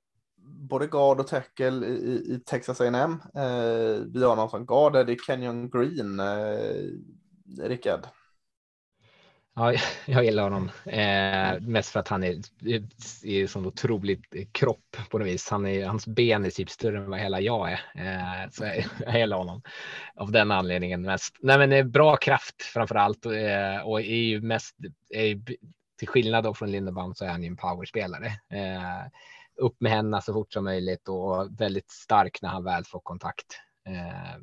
[0.46, 3.22] både guard och tackle i, i Texas A&M.
[3.34, 6.20] Eh, vi har någon som guard, det är Kenyon Green.
[6.20, 8.06] Eh, Rickard.
[9.58, 9.74] Ja,
[10.06, 12.40] jag gillar honom eh, mest för att han är,
[13.22, 15.50] i sån otroligt kropp på något vis.
[15.50, 17.80] Han är, hans ben är typ större än vad hela jag är.
[17.94, 19.62] Eh, så jag, jag gillar honom
[20.14, 21.36] av den anledningen mest.
[21.40, 24.76] Nej, men det är bra kraft framför allt eh, och är ju mest
[25.10, 25.40] är,
[25.98, 28.26] till skillnad då från Lindebaum så är han ju en powerspelare.
[28.26, 29.06] Eh,
[29.56, 33.60] upp med händerna så fort som möjligt och väldigt stark när han väl får kontakt.
[33.88, 34.40] Eh,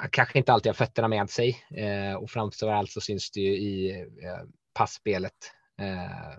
[0.00, 3.40] han kanske inte alltid har fötterna med sig eh, och framför allt så syns det
[3.40, 5.52] ju i eh, passspelet.
[5.80, 6.38] Eh,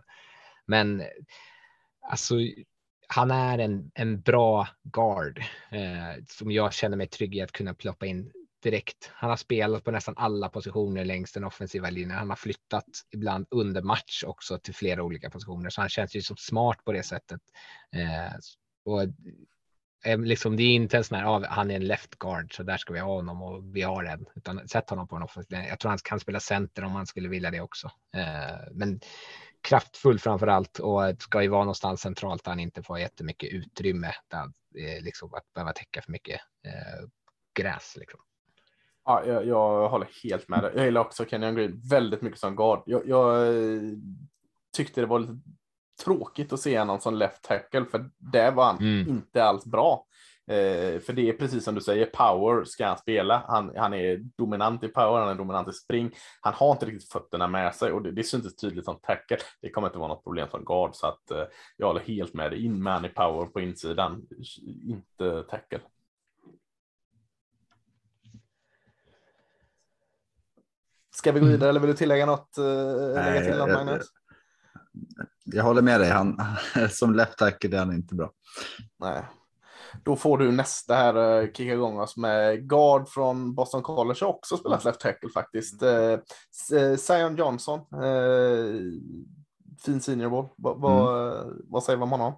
[0.66, 1.04] men
[2.02, 2.36] alltså,
[3.08, 5.40] han är en, en bra guard
[5.72, 8.32] eh, som jag känner mig trygg i att kunna ploppa in
[8.64, 9.12] direkt.
[9.14, 12.18] Han har spelat på nästan alla positioner längs den offensiva linjen.
[12.18, 16.22] Han har flyttat ibland under match också till flera olika positioner, så han känns ju
[16.22, 17.42] som smart på det sättet.
[17.96, 18.38] Eh,
[18.86, 19.02] och
[20.04, 22.64] Ehm, liksom, det är inte en sån här, ah, han är en left guard, så
[22.64, 25.58] där ska vi ha honom och vi har en, utan sätt honom på en offensiv.
[25.58, 27.92] Jag tror han kan spela center om han skulle vilja det också.
[28.16, 29.00] Eh, men
[29.62, 34.12] kraftfull framför allt och ska ju vara någonstans centralt där han inte får jättemycket utrymme
[34.28, 34.44] där,
[34.84, 37.08] eh, liksom att behöva täcka för mycket eh,
[37.60, 37.96] gräs.
[37.98, 38.20] Liksom.
[39.06, 40.72] Ja, jag, jag håller helt med dig.
[40.76, 42.84] Jag gillar också Kenyon Green väldigt mycket som guard.
[42.86, 43.82] Jag, jag eh,
[44.76, 45.40] tyckte det var lite
[46.00, 49.10] tråkigt att se honom som left tackle, för där var han Mm.
[49.10, 50.06] inte alls bra.
[50.48, 53.44] Eh, för det är precis som du säger, power ska han spela.
[53.48, 56.12] Han, han är dominant i power, han är dominant i spring.
[56.42, 59.38] Han har inte riktigt fötterna med sig och det, det syntes tydligt som tackle.
[59.62, 61.44] Det kommer inte vara något problem som guard, så att eh,
[61.78, 62.66] jag håller helt med dig.
[62.66, 64.28] In man i power på insidan,
[64.88, 65.80] inte tackle.
[71.16, 72.58] Ska vi gå vidare eller vill du tillägga något?
[72.58, 74.08] eh, lägga Nej, till något Magnus?
[75.46, 76.10] Jag håller med dig.
[76.10, 76.42] Han,
[76.90, 78.32] som left tackle är han inte bra.
[79.00, 79.26] Nej.
[80.04, 84.28] Då får du nästa här, eh, kicka igång oss med guard från Boston College, har
[84.28, 85.84] också spelat left tackle faktiskt.
[85.84, 86.18] Eh,
[86.52, 88.76] S- eh, Zion Johnson, eh,
[89.86, 90.48] fin senior ball.
[90.58, 92.34] Va, va, Vad säger vi om honom?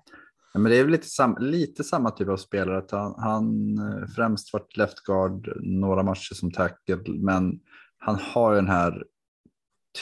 [0.53, 2.77] Ja, men det är väl lite, sam, lite samma typ av spelare.
[2.77, 7.59] Att han, han eh, främst varit left guard några matcher som tackle, men
[7.97, 9.03] han har ju den här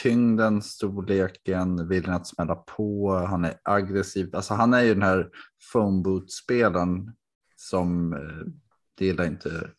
[0.02, 3.12] tyngden, storleken, viljan att smälla på.
[3.28, 4.36] Han är aggressiv.
[4.36, 5.28] Alltså han är ju den här
[5.72, 7.12] phone boot spelaren
[7.56, 8.52] som eh,
[8.98, 9.70] det gillar inte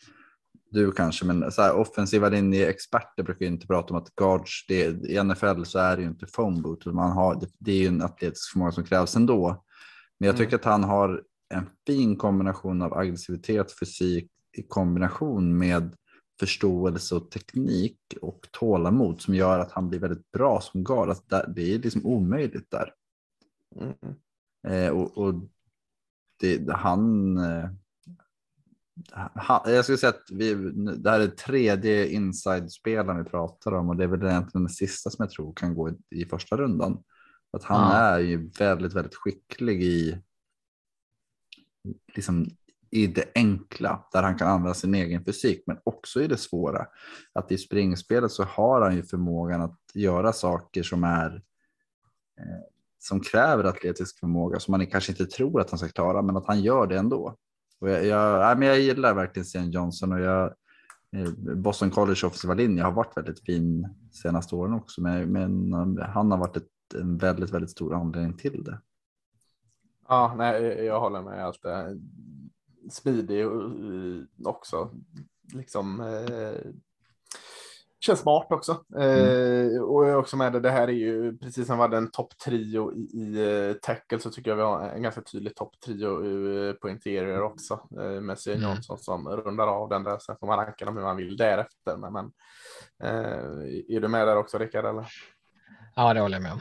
[0.72, 5.24] du kanske, men så här, offensiva linjeexperter brukar inte prata om att guards, det, i
[5.24, 7.88] NFL så är det ju inte phone boot, utan man har, det, det är ju
[7.88, 9.64] en atletisk förmåga som krävs ändå.
[10.20, 15.96] Men jag tycker att han har en fin kombination av aggressivitet, fysik i kombination med
[16.42, 21.16] förståelse och teknik och tålamod som gör att han blir väldigt bra som guard.
[21.28, 22.94] Där- det är liksom omöjligt där.
[23.76, 23.94] Mm.
[24.68, 25.34] Eh, och, och
[26.40, 27.70] det, han, eh,
[29.34, 30.54] han, jag skulle säga att vi,
[30.98, 35.10] det här är tredje inside-spelaren vi pratar om och det är väl egentligen den sista
[35.10, 37.04] som jag tror kan gå i, i första rundan.
[37.52, 37.98] Att han Ja.
[37.98, 40.22] är ju väldigt, väldigt skicklig i,
[42.16, 42.48] liksom,
[42.92, 46.88] i det enkla där han kan använda sin egen fysik, men också i det svåra.
[47.34, 51.36] Att i springspelet så har han ju förmågan att göra saker som är
[52.40, 56.38] eh, som kräver atletisk förmåga som man kanske inte tror att han ska klara, men
[56.38, 57.36] att han gör det ändå.
[57.80, 60.54] Och jag, jag, men jag gillar verkligen Sten Johnson och jag,
[61.16, 66.06] eh, Boston College offensiva linje har varit väldigt fin senaste åren också, men, men eh,
[66.06, 68.82] han har varit ett, en väldigt, väldigt stor anledning till det.
[70.08, 72.00] Ja, nej, jag håller med allt det.
[72.90, 74.92] Och, eh, också.
[75.54, 76.02] Liksom.
[76.02, 76.72] Eh,
[78.00, 78.72] känns smart också.
[78.72, 80.60] Eh, och jag är också med det.
[80.60, 84.52] Det här är ju precis som vi hade en topptrio i, i tackle så tycker
[84.52, 87.88] jag vi har en ganska tydlig topptrio på interior också.
[88.00, 88.70] Eh, med Sten Mm.
[88.70, 90.20] Johnson som rundar av den där.
[90.20, 91.98] Sen får man ranka dem hur man vill därefter.
[91.98, 92.32] Men, men
[93.04, 94.86] eh, är du med där också Rickard?
[94.86, 95.08] Eller?
[95.96, 96.60] Ja, det håller jag med om.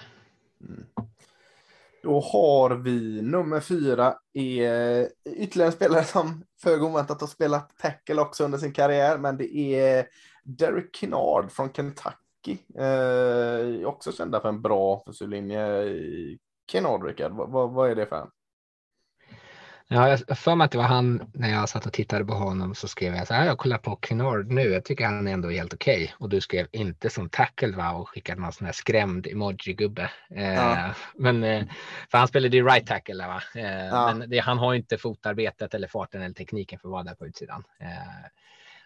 [2.03, 8.21] Då har vi nummer fyra, är ytterligare en spelare som föga oväntat har spelat tackle
[8.21, 10.07] också under sin karriär, men det är
[10.45, 12.59] Derek Kinnard från Kentucky.
[12.79, 15.85] Eh, också kända för en bra offensivlinje.
[16.73, 18.31] Kinnard, Rickard, vad, vad är det för en?
[19.93, 22.75] Ja, jag för mig att det var han när jag satt och tittade på honom
[22.75, 23.47] så skrev jag så här.
[23.47, 24.63] Jag kollar på Kennard nu.
[24.63, 26.15] Jag tycker han är ändå helt okej okay.
[26.19, 30.11] och du skrev inte som tackle va och skickade någon sån här skrämd emoji gubbe.
[30.37, 30.95] Eh, ja.
[31.15, 31.65] Men eh,
[32.11, 33.43] för han spelade ju right tackle va.
[33.55, 34.15] Eh, ja.
[34.15, 37.27] Men det, han har inte fotarbetet eller farten eller tekniken för att vara där på
[37.27, 37.65] utsidan.
[37.81, 38.27] Eh,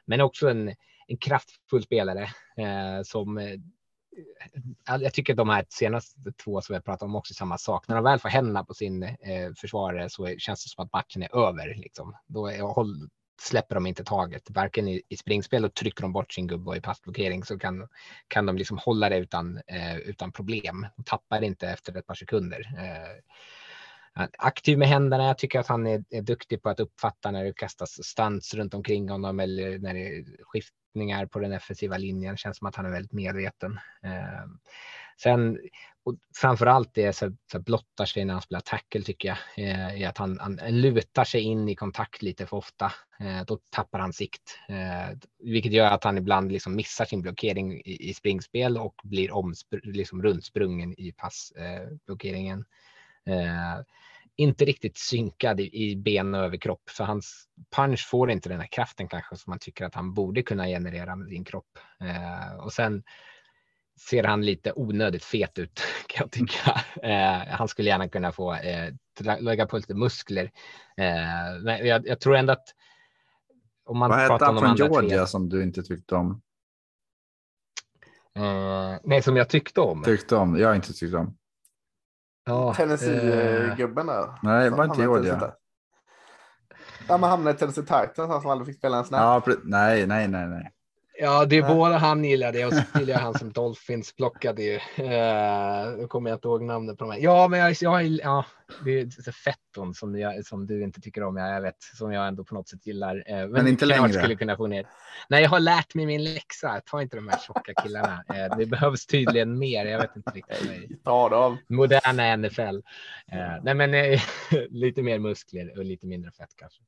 [0.07, 0.75] men också en,
[1.07, 2.29] en kraftfull spelare
[3.05, 3.39] som
[4.87, 7.89] jag tycker de här senaste två som jag pratat om också är samma sak.
[7.89, 11.23] När de väl får händerna på sin eh, försvarare så känns det som att matchen
[11.23, 11.75] är över.
[11.75, 12.17] Liksom.
[12.27, 13.09] Då är, håll,
[13.41, 16.77] släpper de inte taget, varken i, i springspel och trycker de bort sin gubbe och
[16.77, 17.89] i passblockering så kan,
[18.29, 20.87] kan de liksom hålla det utan, eh, utan problem.
[20.97, 22.61] De tappar inte efter ett par sekunder.
[22.79, 23.23] Eh,
[24.39, 25.27] aktiv med händerna.
[25.27, 28.75] Jag tycker att han är, är, duktig på att uppfatta när det kastas stans runt
[28.75, 32.35] omkring honom eller när det är skiftningar på den effektiva linjen.
[32.35, 33.79] Det Känns som att han är väldigt medveten.
[34.03, 34.47] Eh,
[35.23, 35.59] sen
[36.05, 40.03] och framför allt det så, så blottar sig när han spelar tackle tycker jag eh,
[40.03, 42.93] är att han, han lutar sig in i kontakt lite för ofta.
[43.21, 47.73] Eh, då tappar han sikt, eh, vilket gör att han ibland liksom missar sin blockering
[47.73, 52.65] i, i springspel och blir omspr liksom rundsprungen i passblockeringen.
[53.27, 53.85] Eh,
[54.37, 59.09] inte riktigt synkad i, ben och överkropp, så hans punch får inte den här kraften
[59.09, 61.79] kanske som man tycker att han borde kunna generera med sin kropp.
[62.01, 63.03] Eh, och sen
[64.01, 66.81] ser han lite onödigt fet ut kan jag tycka.
[67.03, 68.95] Eh, han skulle gärna kunna få eh,
[69.41, 70.45] lägga på lite muskler.
[70.97, 72.69] Eh, men jag, jag, tror ändå att
[73.85, 75.27] om man Vad hette han från Georgia tre...
[75.27, 76.43] som du inte tyckte om?
[78.37, 80.03] Eh, nej, som jag tyckte om.
[80.03, 80.59] Tyckte om.
[80.59, 81.37] Jag har inte tyckt om.
[82.45, 84.39] Ja, Tennessee-gubben där.
[84.43, 85.53] Nej, det var inte Georgia.
[87.09, 89.45] Ja, man hamnade i Tennessee Titans, han som aldrig fick spela en snap.
[89.47, 90.74] Ja, nej, nej, nej, nej.
[91.19, 91.75] Ja, det är Nej.
[91.75, 94.75] både han gillade och så gillade han som Dolphins plockade ju.
[94.75, 97.21] Uh, nu kommer jag inte ihåg namnet på de här.
[97.21, 98.45] Ja, men jag, jag ja,
[98.85, 101.37] det är Fetton som, jag, som du inte tycker om.
[101.37, 103.17] Jag vet, som jag ändå på något sätt gillar.
[103.17, 104.13] Uh, men, men inte längre.
[104.13, 104.87] Skulle kunna få ner.
[105.29, 106.81] Nej, jag har lärt mig min läxa.
[106.87, 108.25] Ta inte de här tjocka killarna.
[108.31, 109.87] Uh, det behövs tydligen mer.
[109.87, 111.05] Jag vet inte riktigt.
[111.05, 111.59] Ta dem.
[111.69, 112.79] Moderna NFL.
[113.63, 113.91] nej, men
[114.71, 116.83] lite mer muskler och lite mindre fett kanske.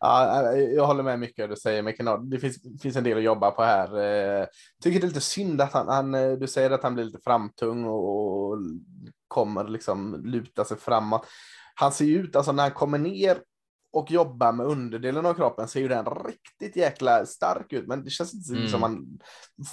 [0.00, 2.30] Ja, jag håller med mycket du säger Kennard.
[2.30, 3.98] Det finns, finns en del att jobba på här.
[3.98, 4.46] Eh,
[4.82, 7.20] tycker det är lite synd att han, han, eh, du säger att han blir lite
[7.24, 8.58] framtung och
[9.28, 11.26] kommer liksom luta sig framåt.
[11.74, 13.38] Han ser ju ut, alltså när han kommer ner
[13.92, 17.86] och jobbar med underdelen av kroppen ser ju den riktigt jäkla stark ut.
[17.86, 18.68] Men det känns inte mm.
[18.68, 19.18] som han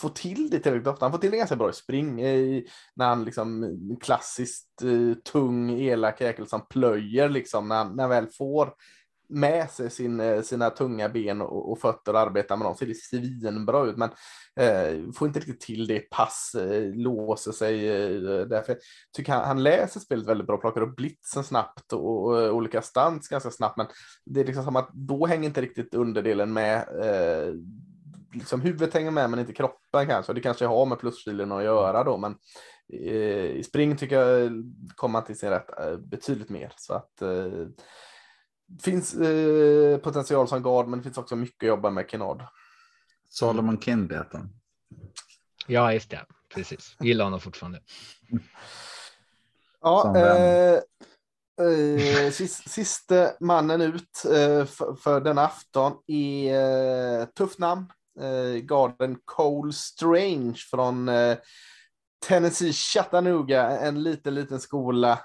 [0.01, 1.05] får till det tillräckligt ofta.
[1.05, 2.21] Han får till det ganska bra i spring.
[2.21, 4.81] I, när han liksom klassiskt
[5.31, 7.67] tung, elak jäkel som plöjer liksom.
[7.67, 8.73] När, när han väl får
[9.29, 12.85] med sig sin, eh, sina tunga ben och, och fötter och arbetar med dem ser
[12.85, 13.97] det svinbra ut.
[13.97, 14.09] Men
[14.59, 17.89] eh, får inte riktigt till det pass, eh, låser sig.
[17.89, 18.77] Eh, därför
[19.15, 23.27] tycker han, han läser spelet väldigt bra, plockar upp blitzen snabbt och, och olika stans
[23.27, 23.77] ganska snabbt.
[23.77, 23.87] Men
[24.25, 26.87] det är liksom som att då hänger inte riktigt underdelen med.
[27.01, 27.53] Eh,
[28.33, 30.33] liksom huvudet hänger med men inte kroppen kanske.
[30.33, 32.17] Det kanske har med plusfilen att göra då.
[32.17, 32.35] Men
[32.93, 34.51] eh, i spring tycker jag
[34.95, 36.73] kommer han till sin rätt eh, betydligt mer.
[36.75, 37.67] Så att eh,
[38.81, 42.43] finns eh, potential som guard, men det finns också mycket att jobba med Kennard.
[43.29, 44.49] Solomon heter han.
[45.67, 46.25] Ja, just det.
[46.53, 46.95] Precis.
[46.99, 47.81] Gillar honom fortfarande.
[49.81, 50.79] Ja, eh,
[51.67, 57.91] eh, sist, sista mannen ut eh, för, för denna afton är eh, tufft namn.
[58.19, 61.37] Eh, garden Cole Strange från eh,
[62.27, 65.19] Tennessee Chattanooga, en liten, liten skola.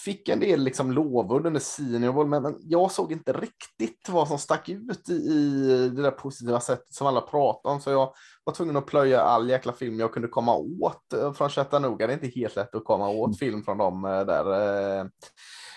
[0.00, 4.28] Eh, fick en del liksom lovord under senior men, men jag såg inte riktigt vad
[4.28, 7.80] som stack ut i, i det där positiva sättet som alla pratar om.
[7.80, 8.12] Så jag
[8.44, 12.06] var tvungen att plöja all jäkla film jag kunde komma åt eh, från Chattanooga.
[12.06, 13.34] Det är inte helt lätt att komma åt mm.
[13.34, 15.10] film från dem eh, där.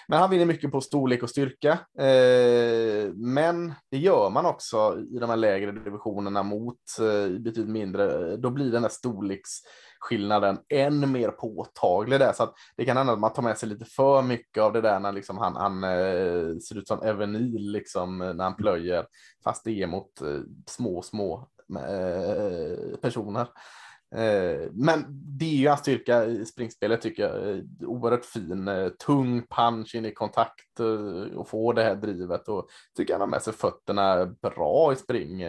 [0.07, 1.71] Men han vinner mycket på storlek och styrka.
[1.99, 8.37] Eh, men det gör man också i de här lägre divisionerna mot eh, betydligt mindre.
[8.37, 12.33] Då blir den där storleksskillnaden än mer påtaglig där.
[12.33, 14.81] Så att det kan hända att man tar med sig lite för mycket av det
[14.81, 19.05] där när liksom han, han eh, ser ut som Evenil liksom när han plöjer,
[19.43, 20.11] fast det är mot
[20.67, 21.47] små, små
[23.01, 23.47] personer.
[24.15, 27.49] Eh, men det är ju hans styrka i springspelet tycker jag.
[27.49, 30.79] Eh, oerhört fin, eh, tung punch in i kontakt
[31.35, 35.43] och få det här drivet och tycker han har med sig fötterna bra i spring.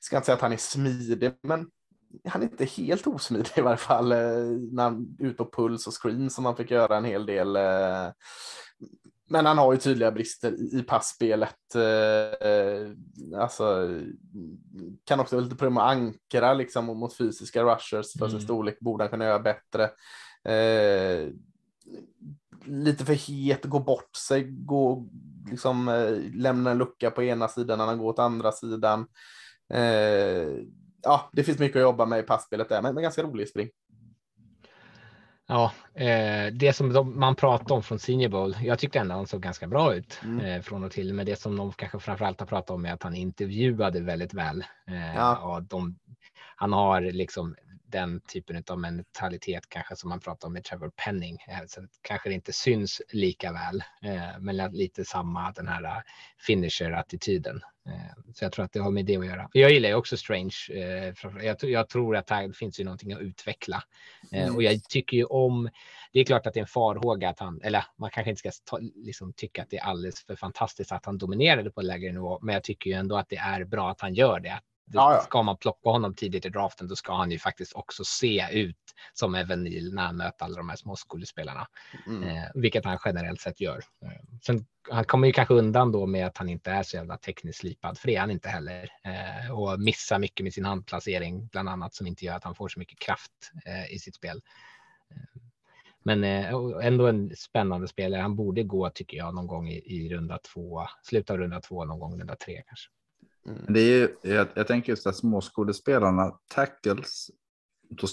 [0.00, 1.70] Ska inte säga att han är smidig, men
[2.24, 6.02] han är inte helt osmidig i varje fall när han är ute på puls och
[6.02, 7.56] screen som han fick göra en hel del.
[9.28, 11.74] Eh, men han har ju tydliga brister i, i passspelet.
[11.74, 12.90] Eh,
[13.40, 13.88] alltså,
[15.04, 18.40] kan också vara lite problem att ankra liksom mot fysiska rushers för sin Mm.
[18.40, 18.80] storlek.
[18.80, 19.84] Borde han kunna göra bättre.
[20.44, 21.28] Eh,
[22.64, 25.08] lite för het, gå bort sig, gå,
[25.50, 29.06] liksom, eh, lämna en lucka på ena sidan när han går åt andra sidan.
[29.74, 30.48] Eh,
[31.02, 33.68] ja, det finns mycket att jobba med i passspelet där, men, men ganska rolig spring.
[35.50, 39.26] Ja, eh, det som de, man pratade om från Senior Bowl, jag tyckte ändå han
[39.26, 40.44] såg ganska bra ut Mm.
[40.46, 43.02] eh, från och till, men det som de kanske framförallt har pratat om är att
[43.02, 44.64] han intervjuade väldigt väl.
[44.88, 45.36] Eh, Ja.
[45.36, 45.98] och de,
[46.56, 47.56] han har liksom
[47.88, 52.28] den typen av mentalitet kanske som man pratar om med Trevor Penning, eh, att kanske
[52.28, 56.02] det inte syns lika väl, eh, men lite samma den här eh,
[56.46, 57.60] finisher-attityden.
[58.34, 59.48] Så jag tror att det har med det att göra.
[59.52, 60.54] Jag gillar ju också Strange.
[61.42, 63.82] Jag, tror- att här finns ju någonting att utveckla.
[64.54, 65.70] Och jag tycker ju om,
[66.12, 68.50] det är klart att det är en farhåga att han, eller man kanske inte ska
[68.64, 72.38] ta, liksom, tycka att det är alldeles för fantastiskt att han dominerade på lägre nivå,
[72.42, 74.50] men jag tycker ju ändå att det är bra att han gör det.
[74.54, 75.20] Att det Ja, ja.
[75.20, 78.76] Ska man plocka honom tidigt i draften, då ska han ju faktiskt också se ut
[79.14, 81.66] som Evan Neal när han möter alla de här småskolespelarna,
[82.06, 82.22] Mm.
[82.22, 83.82] eh, vilket han generellt sett gör.
[84.04, 84.10] Eh,
[84.42, 87.58] sen han kommer ju kanske undan då med att han inte är så jävla tekniskt
[87.58, 88.88] slipad, för det är han inte heller.
[89.04, 92.68] Eh, och missar mycket med sin handplacering, bland annat, som inte gör att han får
[92.68, 94.42] så mycket kraft eh, i sitt spel.
[95.10, 95.42] Eh,
[96.02, 98.20] Men eh, ändå en spännande spelare.
[98.22, 101.84] Han borde gå, tycker jag, någon gång i, i runda två, slutet av runda två,
[101.84, 102.90] någon gång runda tre kanske.
[103.54, 107.30] Men Det är ju, jag, jag tänker just att småskolespelarna, tackles,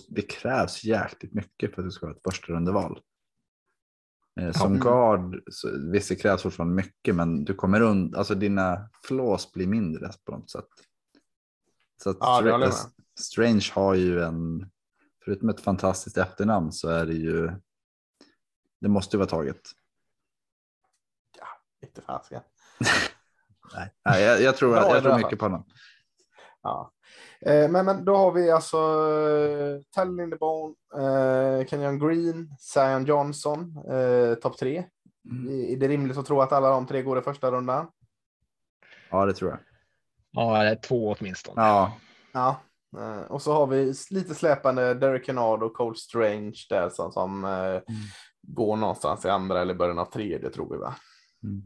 [0.07, 3.01] det krävs jäkligt mycket för att det ska vara ett första rundeval.
[4.39, 4.79] Eh, Som Mm.
[4.79, 9.67] guard, så, visst det krävs fortfarande mycket, men du kommer undan, alltså dina flås blir
[9.67, 10.69] mindre på något sätt.
[12.03, 12.71] Så att Ja.
[13.19, 14.69] Strange har ju en,
[15.25, 17.51] förutom ett fantastiskt efternamn så är det ju,
[18.81, 19.61] det måste ju vara taget.
[21.81, 22.41] Inte fasiken.
[23.75, 25.65] Nej, Nej jag, jag tror, i jag tror mycket på honom.
[26.63, 26.91] Ja.
[27.41, 33.77] Eh, men, men då har vi alltså uh, Tell Lindebone, uh, Kenyon Green, Zion Johnson,
[33.91, 34.83] eh, topp tre.
[35.69, 37.87] Är det rimligt att tro att alla de tre går i första rundan?
[39.09, 39.59] Ja, det tror jag.
[40.31, 41.61] Ja, det är två åtminstone.
[41.61, 41.91] Ja,
[42.35, 42.61] Ja.
[42.97, 47.45] Eh, och så har vi lite släpande Derek Kennard och Cole Strange där som, som
[47.45, 47.95] eh,
[48.41, 50.95] går någonstans i andra eller början av tredje tror vi va?
[51.43, 51.63] Mm.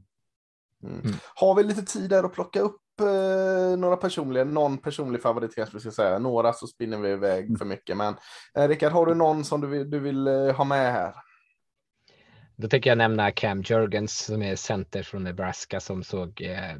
[0.84, 1.00] Mm.
[1.00, 1.16] Mm.
[1.36, 5.76] Har vi lite tid där att plocka upp eh, några personliga, någon personlig favorit kanske
[5.76, 6.20] vi ska säga.
[6.20, 7.98] Några så spinner vi iväg för mycket.
[7.98, 8.16] Men
[8.58, 11.14] eh, Rickard, har du någon som du vill, du vill eh, ha med här?
[12.56, 16.76] Då tänker jag nämna Cam Jurgens som är center från Nebraska som såg eh,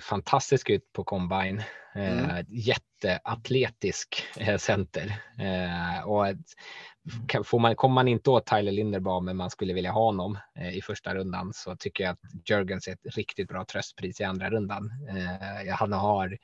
[0.00, 1.62] fantastisk ut på combine.
[1.94, 5.16] Eh, Jätteatletisk eh, center.
[5.38, 6.26] Eh, och
[7.28, 10.38] kan, får man, kommer man inte åt Tyler Linderbaum men man skulle vilja ha honom
[10.58, 14.24] eh, i första rundan så tycker jag att Jurgens är ett riktigt bra tröstpris i
[14.24, 14.90] andra rundan.
[15.08, 16.38] Eh, han har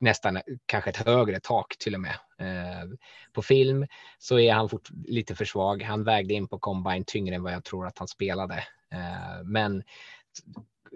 [0.00, 2.14] nästan kanske ett högre tak till och med.
[2.38, 2.88] Eh,
[3.32, 3.86] på film
[4.18, 5.82] så är han fort, lite för svag.
[5.82, 8.54] Han vägde in på combine tyngre än vad jag tror att han spelade.
[8.92, 9.82] Eh, men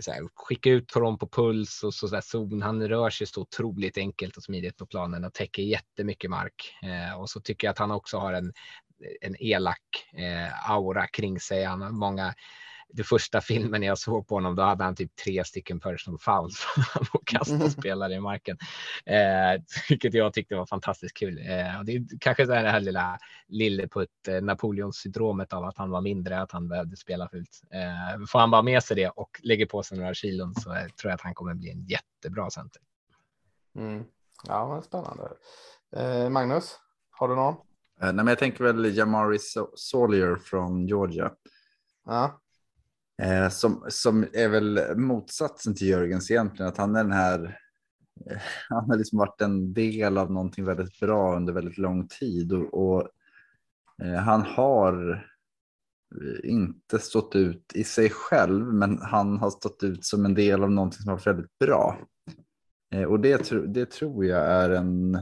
[0.07, 2.63] här, skicka ut honom på puls och så där zon.
[2.63, 6.75] Han rör sig så otroligt enkelt och smidigt på planen och täcker jättemycket mark.
[6.83, 8.53] Eh, och så tycker jag att han också har en,
[9.21, 11.65] en elak eh, aura kring sig.
[11.65, 12.35] Han har många
[12.93, 16.67] det första filmen jag såg på honom, då hade han typ tre stycken personal fouls.
[16.95, 18.59] Han var kasta spelare i marken.
[19.05, 21.39] Eh, vilket jag tyckte var fantastiskt kul.
[21.39, 23.19] Eh, och det är kanske det här lilla
[23.49, 27.63] lilleputt eh, Napoleon-syndromet av att han var mindre, att han behövde spela fult.
[27.71, 30.83] Eh, får han bara med sig det och lägger på sig några kilon så eh,
[30.83, 32.83] tror jag att han kommer bli en jättebra center.
[33.79, 34.05] Mm.
[34.49, 35.29] Ja, men spännande.
[35.97, 36.79] Eh, Magnus,
[37.11, 37.55] har du någon?
[37.55, 37.59] Eh,
[38.01, 39.39] Nej, men jag tänker väl Jamari
[39.77, 41.33] Sawyer från Georgia.
[42.05, 42.41] Ja.
[43.23, 46.69] Eh, som, som är väl motsatsen till Jörgens egentligen.
[46.69, 47.61] Att han är den här.
[48.31, 48.39] Eh,
[48.69, 52.75] han har liksom varit en del av någonting väldigt bra under väldigt lång tid och,
[52.75, 53.09] och
[54.03, 55.27] eh, han har
[56.45, 60.71] inte stått ut i sig själv, men han har stått ut som en del av
[60.71, 61.99] någonting som har varit väldigt bra.
[62.95, 65.19] Eh, och det, tro- det tror jag är en.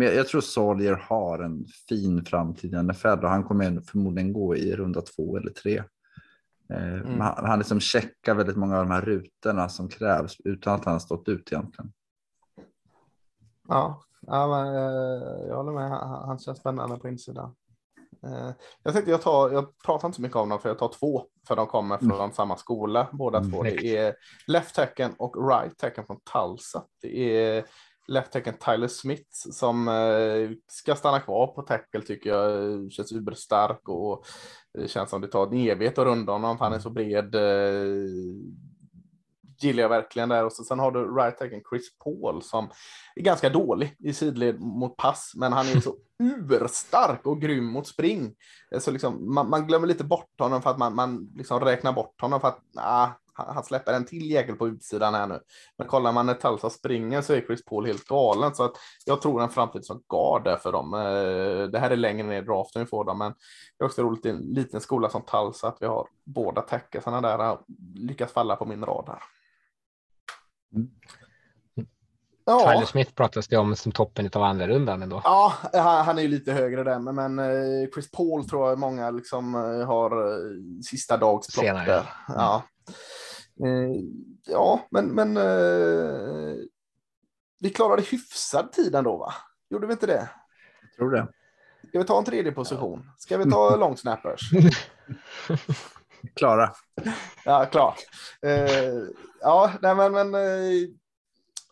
[0.00, 4.76] Jag, tror Solier har en fin framtid i NFL och han kommer förmodligen gå i
[4.76, 5.82] runda två eller tre.
[6.70, 10.84] Eh, men Han, liksom checkar väldigt många av de här rutorna som krävs utan att
[10.84, 11.92] han har stått ut egentligen.
[13.68, 15.90] Ja, ja men, eh, jag håller med.
[15.90, 17.54] Han, han känns spännande på insidan.
[18.26, 18.50] Eh,
[18.82, 21.26] jag tänkte jag tar, jag pratar inte så mycket om dem för jag tar två
[21.48, 23.60] för de kommer från samma skola båda två.
[23.60, 23.82] snyggt.
[23.82, 24.14] Det är
[24.46, 26.84] left tacken och right tacken från Tulsa.
[27.00, 27.64] Det är
[28.08, 29.90] left tacken Tyler Smith som
[30.68, 32.92] ska stanna kvar på tackle tycker jag.
[32.92, 34.26] Känns uberstark och
[34.74, 37.34] det känns som det tar en evighet att runda honom för han är så bred.
[37.34, 38.10] Eh,
[39.60, 42.70] gillar jag verkligen där och så, sen har du right tacken Chris Paul som
[43.16, 45.96] är ganska dålig i sidled mot pass, men han är så
[46.50, 48.34] urstark och grym mot spring.
[48.78, 52.20] Så liksom, man, man glömmer lite bort honom för att man, man liksom räknar bort
[52.20, 55.40] honom för att nah, han släpper en till jäkel på utsidan här nu.
[55.78, 58.54] Men kollar man när Talsa springer så är Chris Paul helt galen.
[58.54, 58.72] Så att
[59.04, 60.94] jag tror en framtid som guard där för dem.
[60.94, 63.32] Eh, det här är längre ner i draften vi får dem, men
[63.78, 67.20] det är också roligt i en liten skola som Talsa att vi har båda tackesarna
[67.20, 67.58] där
[67.94, 69.22] lyckas falla på min radar.
[70.74, 70.88] Mm.
[72.46, 72.72] Ja.
[72.72, 75.20] Tyler Smith pratas det om som toppen av andra rundan ändå.
[75.24, 75.52] Ja,
[76.06, 79.86] han är ju lite högre där, men eh, Chris Paul tror jag många liksom eh,
[79.86, 80.38] har
[80.82, 82.12] sista dags plock där.
[82.28, 82.62] Ja.
[82.88, 82.94] Eh,
[84.44, 86.56] ja, men, men eh,
[87.60, 89.34] vi klarade hyfsad tid ändå, va?
[89.70, 90.30] Gjorde vi inte det?
[90.82, 91.28] Jag tror det.
[91.88, 93.10] Ska vi ta en tredje position?
[93.18, 94.50] Ska vi ta long snappers?
[96.34, 96.72] Klara.
[97.44, 97.98] Ja, klart.
[98.42, 98.94] Eh,
[99.40, 100.88] ja, nej, men, men eh,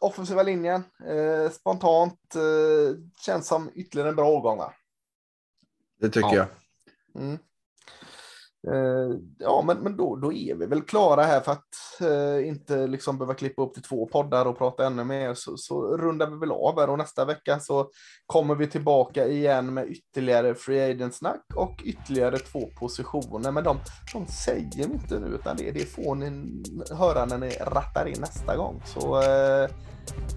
[0.00, 4.74] offensiva linjen, eh, spontant, eh, känns som ytterligare en bra årgång, va?
[6.00, 6.46] Det tycker ja.
[7.14, 7.22] jag.
[7.22, 7.38] Mm.
[8.68, 12.86] Eh, ja, men, men då, då är vi väl klara här för att eh, inte
[12.86, 16.36] liksom behöva klippa upp till två poddar och prata ännu mer så, så rundar vi
[16.36, 17.90] väl av här och nästa vecka så
[18.26, 23.52] kommer vi tillbaka igen med ytterligare free agent snack och ytterligare två positioner.
[23.52, 23.78] Men de,
[24.12, 26.62] de säger vi inte nu utan det, det får ni
[26.94, 28.82] höra när ni rattar in nästa gång.
[28.84, 29.70] Så eh,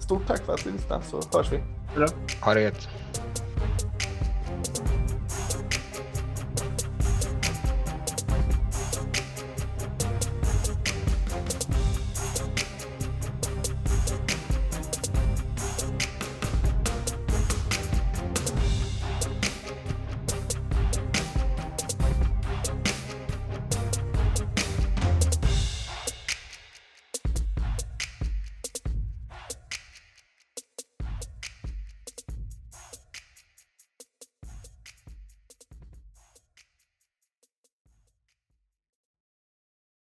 [0.04, 1.62] stort tack för att ni lyssnade så hörs vi.
[2.44, 2.88] Ha det gött.